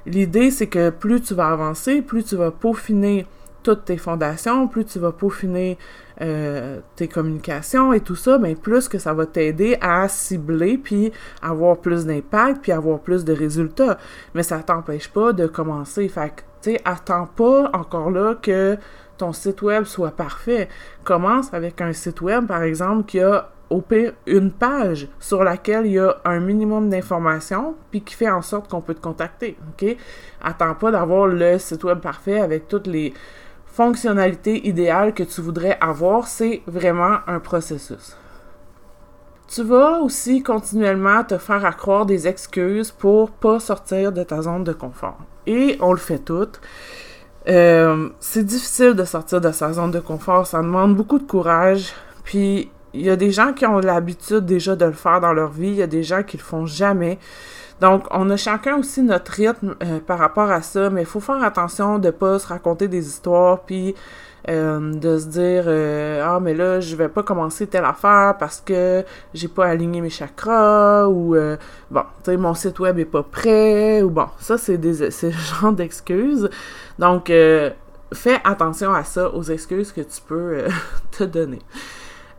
L'idée, 0.06 0.52
c'est 0.52 0.68
que 0.68 0.90
plus 0.90 1.22
tu 1.22 1.34
vas 1.34 1.48
avancer, 1.48 2.02
plus 2.02 2.26
tu 2.26 2.36
vas 2.36 2.52
peaufiner 2.52 3.26
toutes 3.64 3.86
tes 3.86 3.96
fondations, 3.96 4.68
plus 4.68 4.84
tu 4.84 5.00
vas 5.00 5.14
peaufiner 5.14 5.78
euh, 6.20 6.82
tes 6.98 7.08
communications 7.08 7.94
et 7.94 8.02
tout 8.02 8.18
ça, 8.18 8.38
mais 8.38 8.56
plus 8.56 8.90
que 8.90 8.98
ça 9.00 9.14
va 9.14 9.26
t'aider 9.26 9.78
à 9.80 10.10
cibler, 10.10 10.78
puis 10.78 11.14
avoir 11.42 11.78
plus 11.78 12.06
d'impact, 12.06 12.62
puis 12.62 12.74
avoir 12.74 13.00
plus 13.00 13.24
de 13.24 13.32
résultats. 13.32 13.98
Mais 14.34 14.44
ça 14.44 14.58
t'empêche 14.58 15.08
pas 15.08 15.32
de 15.32 15.48
commencer. 15.48 16.10
Fait 16.10 16.34
que, 16.36 16.42
tu 16.62 16.72
sais, 16.72 16.82
attends 16.84 17.28
pas 17.28 17.72
encore 17.74 18.12
là 18.12 18.36
que 18.36 18.78
ton 19.18 19.34
site 19.34 19.62
web 19.62 19.86
soit 19.86 20.12
parfait. 20.12 20.70
Commence 21.04 21.54
avec 21.54 21.82
un 21.82 21.94
site 21.94 22.22
web, 22.22 22.48
par 22.48 22.64
exemple, 22.64 23.06
qui 23.06 23.20
a 23.20 23.50
au 23.70 23.82
pire 23.82 24.14
une 24.28 24.52
page 24.52 25.08
sur 25.20 25.44
laquelle 25.44 25.86
il 25.86 25.94
y 25.94 26.00
a 26.00 26.18
un 26.26 26.40
minimum 26.40 26.90
d'informations, 26.90 27.76
puis 27.92 28.02
qui 28.02 28.14
fait 28.14 28.30
en 28.30 28.42
sorte 28.42 28.70
qu'on 28.70 28.82
peut 28.82 28.94
te 28.94 29.02
contacter. 29.02 29.58
OK? 29.70 29.98
Attends 30.42 30.76
pas 30.76 30.92
d'avoir 30.92 31.28
le 31.28 31.58
site 31.58 31.84
web 31.84 32.00
parfait 32.00 32.40
avec 32.40 32.68
toutes 32.68 32.88
les 32.88 33.14
fonctionnalités 33.66 34.68
idéales 34.68 35.14
que 35.14 35.24
tu 35.24 35.42
voudrais 35.42 35.78
avoir. 35.82 36.28
C'est 36.28 36.62
vraiment 36.68 37.18
un 37.28 37.40
processus. 37.40 38.18
Tu 39.48 39.64
vas 39.64 40.00
aussi 40.00 40.42
continuellement 40.42 41.24
te 41.24 41.38
faire 41.38 41.66
accroire 41.66 42.06
des 42.06 42.28
excuses 42.28 42.92
pour 42.92 43.30
pas 43.30 43.60
sortir 43.60 44.12
de 44.12 44.24
ta 44.24 44.42
zone 44.42 44.64
de 44.64 44.74
confort. 44.74 45.20
Et 45.46 45.78
on 45.82 45.92
le 45.92 46.00
fait 46.00 46.20
toutes. 46.20 46.60
Euh, 47.48 48.10
c'est 48.20 48.44
difficile 48.44 48.94
de 48.94 49.04
sortir 49.06 49.40
de 49.40 49.52
sa 49.52 49.74
zone 49.74 49.92
de 49.92 50.00
confort, 50.00 50.48
ça 50.48 50.62
demande 50.62 50.96
beaucoup 50.96 51.20
de 51.20 51.28
courage. 51.28 51.94
Puis 52.24 52.72
il 52.94 53.02
y 53.02 53.10
a 53.10 53.16
des 53.16 53.32
gens 53.32 53.54
qui 53.54 53.66
ont 53.66 53.80
l'habitude 53.80 54.46
déjà 54.46 54.76
de 54.76 54.86
le 54.86 54.94
faire 54.94 55.20
dans 55.20 55.34
leur 55.34 55.52
vie, 55.52 55.68
il 55.68 55.76
y 55.76 55.84
a 55.84 55.88
des 55.88 56.04
gens 56.04 56.24
qui 56.24 56.38
le 56.38 56.44
font 56.44 56.66
jamais. 56.66 57.20
Donc, 57.82 58.06
on 58.12 58.30
a 58.30 58.38
chacun 58.38 58.78
aussi 58.78 59.02
notre 59.02 59.34
rythme 59.34 59.76
euh, 59.84 60.00
par 60.00 60.18
rapport 60.18 60.50
à 60.50 60.62
ça, 60.62 60.90
mais 60.90 61.02
il 61.02 61.08
faut 61.08 61.20
faire 61.20 61.44
attention 61.44 62.00
de 62.00 62.10
pas 62.10 62.40
se 62.40 62.48
raconter 62.48 62.88
des 62.88 63.06
histoires, 63.06 63.64
puis 63.64 63.96
euh, 64.50 64.94
de 64.94 65.18
se 65.18 65.26
dire 65.28 65.64
euh, 65.68 66.24
ah 66.24 66.40
mais 66.40 66.54
là 66.54 66.80
je 66.80 66.96
vais 66.96 67.10
pas 67.10 67.24
commencer 67.24 67.68
telle 67.68 67.86
affaire 67.86 68.36
parce 68.38 68.62
que 68.62 69.04
j'ai 69.34 69.48
pas 69.48 69.66
aligné 69.66 70.02
mes 70.02 70.10
chakras 70.10 71.08
ou 71.08 71.36
bon 71.92 72.04
tu 72.24 72.32
sais 72.32 72.38
mon 72.38 72.54
site 72.54 72.80
web 72.80 73.00
est 73.00 73.06
pas 73.06 73.24
prêt 73.24 74.02
ou 74.02 74.10
bon 74.10 74.28
ça 74.40 74.58
c'est 74.58 74.78
des 74.78 75.00
le 75.24 75.32
genre 75.32 75.72
d'excuses 75.72 76.50
donc 77.00 77.32
fais 78.14 78.40
attention 78.44 78.94
à 78.94 79.04
ça 79.04 79.34
aux 79.34 79.44
excuses 79.44 79.92
que 79.92 80.02
tu 80.02 80.22
peux 80.28 80.66
te 81.12 81.24
donner 81.24 81.60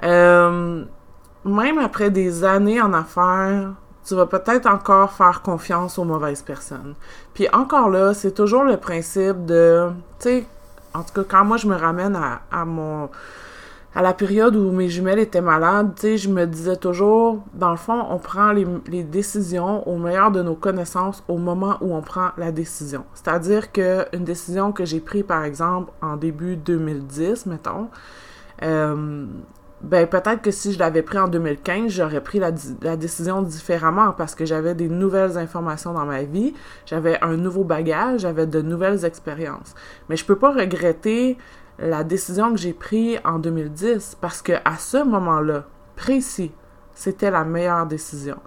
même 0.02 1.78
après 1.78 2.10
des 2.10 2.44
années 2.44 2.80
en 2.80 2.92
affaires 2.92 3.72
tu 4.06 4.14
vas 4.14 4.26
peut-être 4.26 4.66
encore 4.66 5.12
faire 5.12 5.42
confiance 5.42 5.98
aux 5.98 6.04
mauvaises 6.04 6.42
personnes. 6.42 6.94
Puis 7.34 7.48
encore 7.52 7.90
là, 7.90 8.14
c'est 8.14 8.32
toujours 8.32 8.62
le 8.62 8.76
principe 8.76 9.44
de, 9.44 9.90
tu 10.20 10.28
sais, 10.28 10.46
en 10.96 11.02
tout 11.02 11.12
cas, 11.14 11.24
quand 11.28 11.44
moi 11.44 11.56
je 11.56 11.66
me 11.66 11.74
ramène 11.74 12.18
à, 12.50 12.64
mon 12.64 13.08
à 13.94 14.02
la 14.02 14.12
période 14.12 14.54
où 14.56 14.72
mes 14.72 14.88
jumelles 14.88 15.18
étaient 15.18 15.40
malades, 15.40 15.94
tu 15.98 16.18
je 16.18 16.28
me 16.28 16.46
disais 16.46 16.76
toujours, 16.76 17.42
dans 17.54 17.70
le 17.70 17.78
fond, 17.78 18.04
on 18.10 18.18
prend 18.18 18.52
les, 18.52 18.66
les, 18.88 19.02
décisions 19.02 19.88
au 19.88 19.96
meilleur 19.96 20.30
de 20.30 20.42
nos 20.42 20.54
connaissances 20.54 21.24
au 21.28 21.38
moment 21.38 21.78
où 21.80 21.94
on 21.94 22.02
prend 22.02 22.28
la 22.36 22.52
décision. 22.52 23.04
C'est-à-dire 23.14 23.72
que 23.72 24.04
une 24.12 24.24
décision 24.24 24.72
que 24.72 24.84
j'ai 24.84 25.00
prise, 25.00 25.24
par 25.24 25.44
exemple, 25.44 25.92
en 26.02 26.16
début 26.16 26.56
2010, 26.56 27.46
mettons, 27.46 27.88
euh, 28.62 29.26
ben 29.82 30.06
peut-être 30.06 30.40
que 30.40 30.50
si 30.50 30.72
je 30.72 30.78
l'avais 30.78 31.02
pris 31.02 31.18
en 31.18 31.28
2015, 31.28 31.90
j'aurais 31.90 32.22
pris 32.22 32.38
la, 32.38 32.50
décision 32.96 33.42
différemment 33.42 34.12
parce 34.12 34.34
que 34.34 34.46
j'avais 34.46 34.74
des 34.74 34.88
nouvelles 34.88 35.36
informations 35.36 35.92
dans 35.92 36.06
ma 36.06 36.22
vie, 36.22 36.54
j'avais 36.86 37.22
un 37.22 37.36
nouveau 37.36 37.62
bagage, 37.62 38.20
j'avais 38.20 38.46
de 38.46 38.62
nouvelles 38.62 39.04
expériences. 39.04 39.74
Mais 40.08 40.16
je 40.16 40.24
peux 40.24 40.36
pas 40.36 40.52
regretter 40.52 41.36
la 41.78 42.04
décision 42.04 42.52
que 42.52 42.58
j'ai 42.58 42.72
prise 42.72 43.18
en 43.24 43.38
2010 43.38 44.16
parce 44.20 44.40
que 44.40 44.52
à 44.64 44.76
ce 44.78 45.04
moment-là, 45.04 45.64
précis, 45.94 46.52
c'était 46.94 47.30
la 47.30 47.44
meilleure 47.44 47.86
décision. 47.86 48.38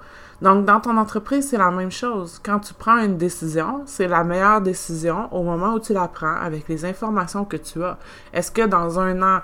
Donc, 0.42 0.64
dans 0.64 0.80
ton 0.80 0.96
entreprise, 0.98 1.50
c'est 1.50 1.58
la 1.58 1.70
même 1.70 1.92
chose. 1.92 2.40
Quand 2.44 2.60
tu 2.60 2.74
prends 2.74 2.98
une 2.98 3.18
décision, 3.18 3.84
c'est 3.86 4.08
la 4.08 4.24
meilleure 4.24 4.62
décision 4.62 5.28
au 5.34 5.44
moment 5.44 5.74
où 5.74 5.80
tu 5.80 5.94
la 5.94 6.08
prends 6.08 6.36
avec 6.36 6.70
les 6.70 6.86
informations 6.86 7.44
que 7.44 7.58
tu 7.58 7.84
as. 7.84 7.98
Est-ce 8.32 8.50
que 8.50 8.66
dans 8.66 9.00
un 9.00 9.22
an, 9.22 9.42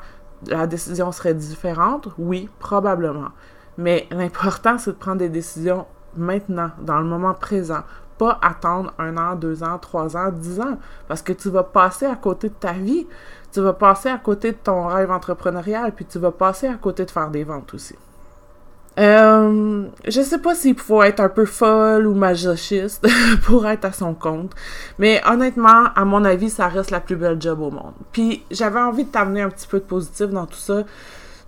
la 0.47 0.67
décision 0.67 1.11
serait 1.11 1.33
différente? 1.33 2.09
Oui, 2.17 2.49
probablement. 2.59 3.29
Mais 3.77 4.07
l'important, 4.11 4.77
c'est 4.77 4.91
de 4.91 4.95
prendre 4.97 5.17
des 5.17 5.29
décisions 5.29 5.85
maintenant, 6.15 6.71
dans 6.79 6.99
le 6.99 7.05
moment 7.05 7.33
présent. 7.33 7.81
Pas 8.17 8.39
attendre 8.41 8.93
un 8.97 9.17
an, 9.17 9.35
deux 9.35 9.63
ans, 9.63 9.77
trois 9.77 10.15
ans, 10.15 10.31
dix 10.31 10.61
ans. 10.61 10.77
Parce 11.07 11.21
que 11.21 11.33
tu 11.33 11.49
vas 11.49 11.63
passer 11.63 12.05
à 12.05 12.15
côté 12.15 12.49
de 12.49 12.53
ta 12.53 12.71
vie. 12.71 13.07
Tu 13.51 13.59
vas 13.61 13.73
passer 13.73 14.09
à 14.09 14.17
côté 14.17 14.51
de 14.51 14.57
ton 14.57 14.87
rêve 14.87 15.11
entrepreneurial, 15.11 15.93
puis 15.93 16.05
tu 16.05 16.19
vas 16.19 16.31
passer 16.31 16.67
à 16.67 16.75
côté 16.75 17.05
de 17.05 17.11
faire 17.11 17.29
des 17.29 17.43
ventes 17.43 17.73
aussi. 17.73 17.95
Euh, 18.97 19.87
je 20.07 20.21
sais 20.21 20.37
pas 20.37 20.55
s'il 20.55 20.79
faut 20.79 21.03
être 21.03 21.19
un 21.19 21.27
peu 21.27 21.45
folle 21.45 22.07
ou 22.07 22.13
masochiste 22.13 23.05
pour 23.43 23.67
être 23.67 23.85
à 23.85 23.91
son 23.91 24.13
compte, 24.13 24.53
mais 24.99 25.21
honnêtement, 25.27 25.85
à 25.95 26.05
mon 26.05 26.23
avis, 26.23 26.49
ça 26.49 26.67
reste 26.67 26.91
la 26.91 27.01
plus 27.01 27.17
belle 27.17 27.41
job 27.41 27.59
au 27.59 27.71
monde. 27.71 27.93
Puis 28.13 28.43
j'avais 28.51 28.79
envie 28.79 29.03
de 29.03 29.09
t'amener 29.09 29.41
un 29.41 29.49
petit 29.49 29.67
peu 29.67 29.79
de 29.79 29.85
positif 29.85 30.27
dans 30.27 30.45
tout 30.45 30.55
ça. 30.55 30.83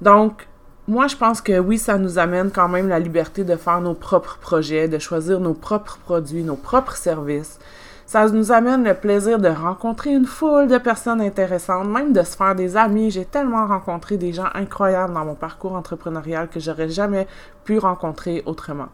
Donc, 0.01 0.47
moi, 0.89 1.07
je 1.07 1.15
pense 1.15 1.41
que 1.41 1.59
oui, 1.59 1.77
ça 1.77 1.97
nous 1.97 2.17
amène 2.17 2.51
quand 2.51 2.69
même 2.69 2.87
la 2.87 2.99
liberté 2.99 3.43
de 3.43 3.55
faire 3.55 3.81
nos 3.81 3.93
propres 3.93 4.37
projets, 4.39 4.87
de 4.87 4.99
choisir 4.99 5.39
nos 5.39 5.53
propres 5.53 5.97
produits, 5.97 6.43
nos 6.43 6.55
propres 6.55 6.95
services. 6.95 7.59
Ça 8.07 8.25
nous 8.29 8.53
amène 8.53 8.85
le 8.85 8.93
plaisir 8.93 9.37
de 9.37 9.49
rencontrer 9.49 10.13
une 10.13 10.25
foule 10.25 10.69
de 10.69 10.77
personnes 10.77 11.19
intéressantes, 11.19 11.89
même 11.89 12.13
de 12.13 12.23
se 12.23 12.37
faire 12.37 12.55
des 12.55 12.77
amis. 12.77 13.11
J'ai 13.11 13.25
tellement 13.25 13.67
rencontré 13.67 14.15
des 14.15 14.31
gens 14.31 14.47
incroyables 14.53 15.13
dans 15.13 15.25
mon 15.25 15.35
parcours 15.35 15.73
entrepreneurial 15.73 16.47
que 16.47 16.61
j'aurais 16.61 16.87
jamais 16.87 17.27
pu 17.65 17.79
rencontrer 17.79 18.43
autrement. 18.45 18.87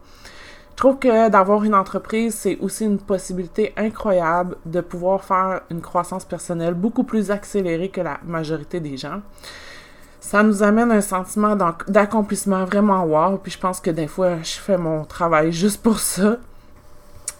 Je 0.72 0.76
trouve 0.76 0.98
que 0.98 1.28
d'avoir 1.28 1.62
une 1.62 1.76
entreprise, 1.76 2.34
c'est 2.34 2.58
aussi 2.58 2.86
une 2.86 2.98
possibilité 2.98 3.72
incroyable 3.76 4.56
de 4.66 4.80
pouvoir 4.80 5.22
faire 5.22 5.60
une 5.70 5.80
croissance 5.80 6.24
personnelle 6.24 6.74
beaucoup 6.74 7.04
plus 7.04 7.30
accélérée 7.30 7.90
que 7.90 8.00
la 8.00 8.18
majorité 8.24 8.80
des 8.80 8.96
gens. 8.96 9.22
Ça 10.18 10.42
nous 10.42 10.64
amène 10.64 10.90
un 10.90 11.00
sentiment 11.00 11.54
d'accomplissement 11.86 12.64
vraiment 12.64 13.04
wow, 13.04 13.36
puis 13.36 13.52
je 13.52 13.60
pense 13.60 13.78
que 13.78 13.92
des 13.92 14.08
fois, 14.08 14.42
je 14.42 14.58
fais 14.58 14.76
mon 14.76 15.04
travail 15.04 15.52
juste 15.52 15.80
pour 15.80 16.00
ça 16.00 16.38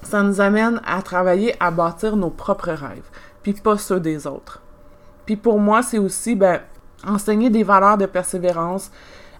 ça 0.04 0.22
nous 0.22 0.40
amène 0.40 0.80
à 0.86 1.02
travailler 1.02 1.54
à 1.60 1.70
bâtir 1.70 2.16
nos 2.16 2.30
propres 2.30 2.70
rêves, 2.70 3.08
puis 3.42 3.52
pas 3.54 3.78
ceux 3.78 4.00
des 4.00 4.26
autres. 4.26 4.60
Puis 5.26 5.36
pour 5.36 5.58
moi, 5.58 5.82
c'est 5.82 5.98
aussi 5.98 6.34
ben, 6.34 6.60
enseigner 7.06 7.50
des 7.50 7.62
valeurs 7.62 7.98
de 7.98 8.06
persévérance, 8.06 8.90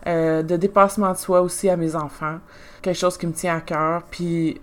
euh, 0.06 0.42
de 0.42 0.56
dépassement 0.56 1.12
de 1.12 1.16
soi 1.16 1.40
aussi 1.40 1.68
à 1.68 1.77
mes 1.77 1.96
enfants, 1.96 2.38
quelque 2.83 2.98
chose 2.98 3.16
qui 3.16 3.27
me 3.27 3.33
tient 3.33 3.57
à 3.57 3.61
cœur. 3.61 4.03
Puis, 4.11 4.61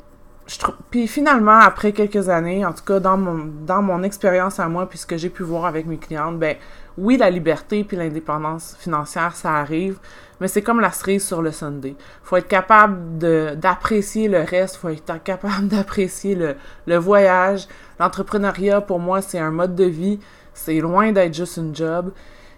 je 0.48 0.58
puis 0.90 1.08
finalement, 1.08 1.60
après 1.60 1.94
quelques 1.94 2.30
années, 2.30 2.66
en 2.66 2.74
tout 2.74 2.84
cas 2.84 3.00
dans 3.00 3.18
mon, 3.18 3.50
dans 3.66 3.82
mon 3.82 4.04
expérience 4.04 4.60
à 4.60 4.68
moi, 4.68 4.88
puis 4.88 5.00
ce 5.00 5.06
que 5.06 5.18
j'ai 5.18 5.30
pu 5.30 5.44
voir 5.44 5.66
avec 5.66 5.86
mes 5.86 5.98
clientes, 5.98 6.38
ben 6.38 6.58
oui, 6.98 7.18
la 7.18 7.30
liberté 7.30 7.84
puis 7.84 7.98
l'indépendance 7.98 8.76
financière, 8.80 9.36
ça 9.36 9.56
arrive, 9.56 9.98
mais 10.42 10.48
c'est 10.48 10.64
comme 10.64 10.82
la 10.82 10.92
cerise 10.92 11.26
sur 11.26 11.44
le 11.44 11.52
Sunday. 11.52 11.96
Faut 12.24 12.36
être 12.36 12.48
capable 12.48 13.20
d'apprécier 13.58 14.28
le 14.28 14.42
reste, 14.42 14.76
faut 14.76 14.90
être 14.90 15.24
capable 15.24 15.68
d'apprécier 15.70 16.36
le, 16.36 16.98
voyage. 16.98 17.68
L'entrepreneuriat, 18.00 18.82
pour 18.82 19.00
moi, 19.00 19.22
c'est 19.22 19.38
un 19.38 19.52
mode 19.52 19.76
de 19.76 19.86
vie. 19.86 20.20
C'est 20.54 20.80
loin 20.80 21.12
d'être 21.12 21.36
juste 21.36 21.58
une 21.58 21.76
job. 21.76 22.12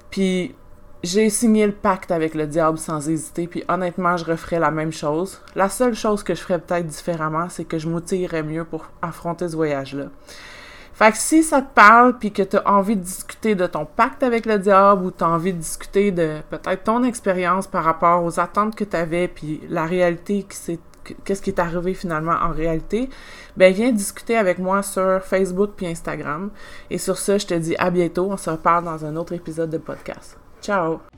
Puis 0.09 0.55
j'ai 1.03 1.29
signé 1.29 1.67
le 1.67 1.73
pacte 1.73 2.11
avec 2.11 2.33
le 2.35 2.47
diable 2.47 2.77
sans 2.77 3.09
hésiter, 3.09 3.47
puis 3.47 3.65
honnêtement, 3.67 4.15
je 4.15 4.23
referais 4.23 4.59
la 4.59 4.71
même 4.71 4.93
chose. 4.93 5.41
La 5.53 5.67
seule 5.67 5.93
chose 5.93 6.23
que 6.23 6.33
je 6.33 6.39
ferais 6.39 6.59
peut-être 6.59 6.87
différemment, 6.87 7.49
c'est 7.49 7.65
que 7.65 7.77
je 7.77 7.89
m'outillerais 7.89 8.43
mieux 8.43 8.63
pour 8.63 8.85
affronter 9.01 9.49
ce 9.49 9.57
voyage-là. 9.57 10.05
Fait 10.93 11.11
que 11.11 11.17
si 11.17 11.43
ça 11.43 11.61
te 11.61 11.73
parle, 11.73 12.17
puis 12.17 12.31
que 12.31 12.43
tu 12.43 12.57
as 12.57 12.71
envie 12.71 12.95
de 12.95 13.01
discuter 13.01 13.55
de 13.55 13.65
ton 13.65 13.85
pacte 13.85 14.23
avec 14.23 14.45
le 14.45 14.59
diable, 14.59 15.05
ou 15.05 15.11
tu 15.11 15.23
as 15.23 15.29
envie 15.29 15.53
de 15.53 15.57
discuter 15.57 16.11
de 16.11 16.41
peut-être 16.49 16.83
ton 16.83 17.03
expérience 17.03 17.67
par 17.67 17.83
rapport 17.83 18.23
aux 18.23 18.39
attentes 18.39 18.75
que 18.75 18.83
tu 18.83 18.95
avais, 18.95 19.27
puis 19.27 19.61
la 19.69 19.85
réalité 19.85 20.45
qui 20.47 20.79
qu'est-ce 21.25 21.41
qui 21.41 21.49
est 21.49 21.59
arrivé 21.59 21.93
finalement 21.93 22.35
en 22.41 22.51
réalité, 22.51 23.09
ben 23.57 23.73
viens 23.73 23.91
discuter 23.91 24.37
avec 24.37 24.57
moi 24.59 24.81
sur 24.83 25.21
Facebook 25.21 25.71
puis 25.75 25.87
Instagram. 25.87 26.49
Et 26.89 26.97
sur 26.97 27.17
ça, 27.17 27.37
je 27.37 27.45
te 27.45 27.53
dis 27.53 27.75
à 27.77 27.89
bientôt. 27.89 28.31
On 28.31 28.37
se 28.37 28.49
reparle 28.49 28.85
dans 28.85 29.05
un 29.05 29.15
autre 29.15 29.33
épisode 29.33 29.69
de 29.69 29.77
podcast. 29.77 30.37
Ciao! 30.61 31.12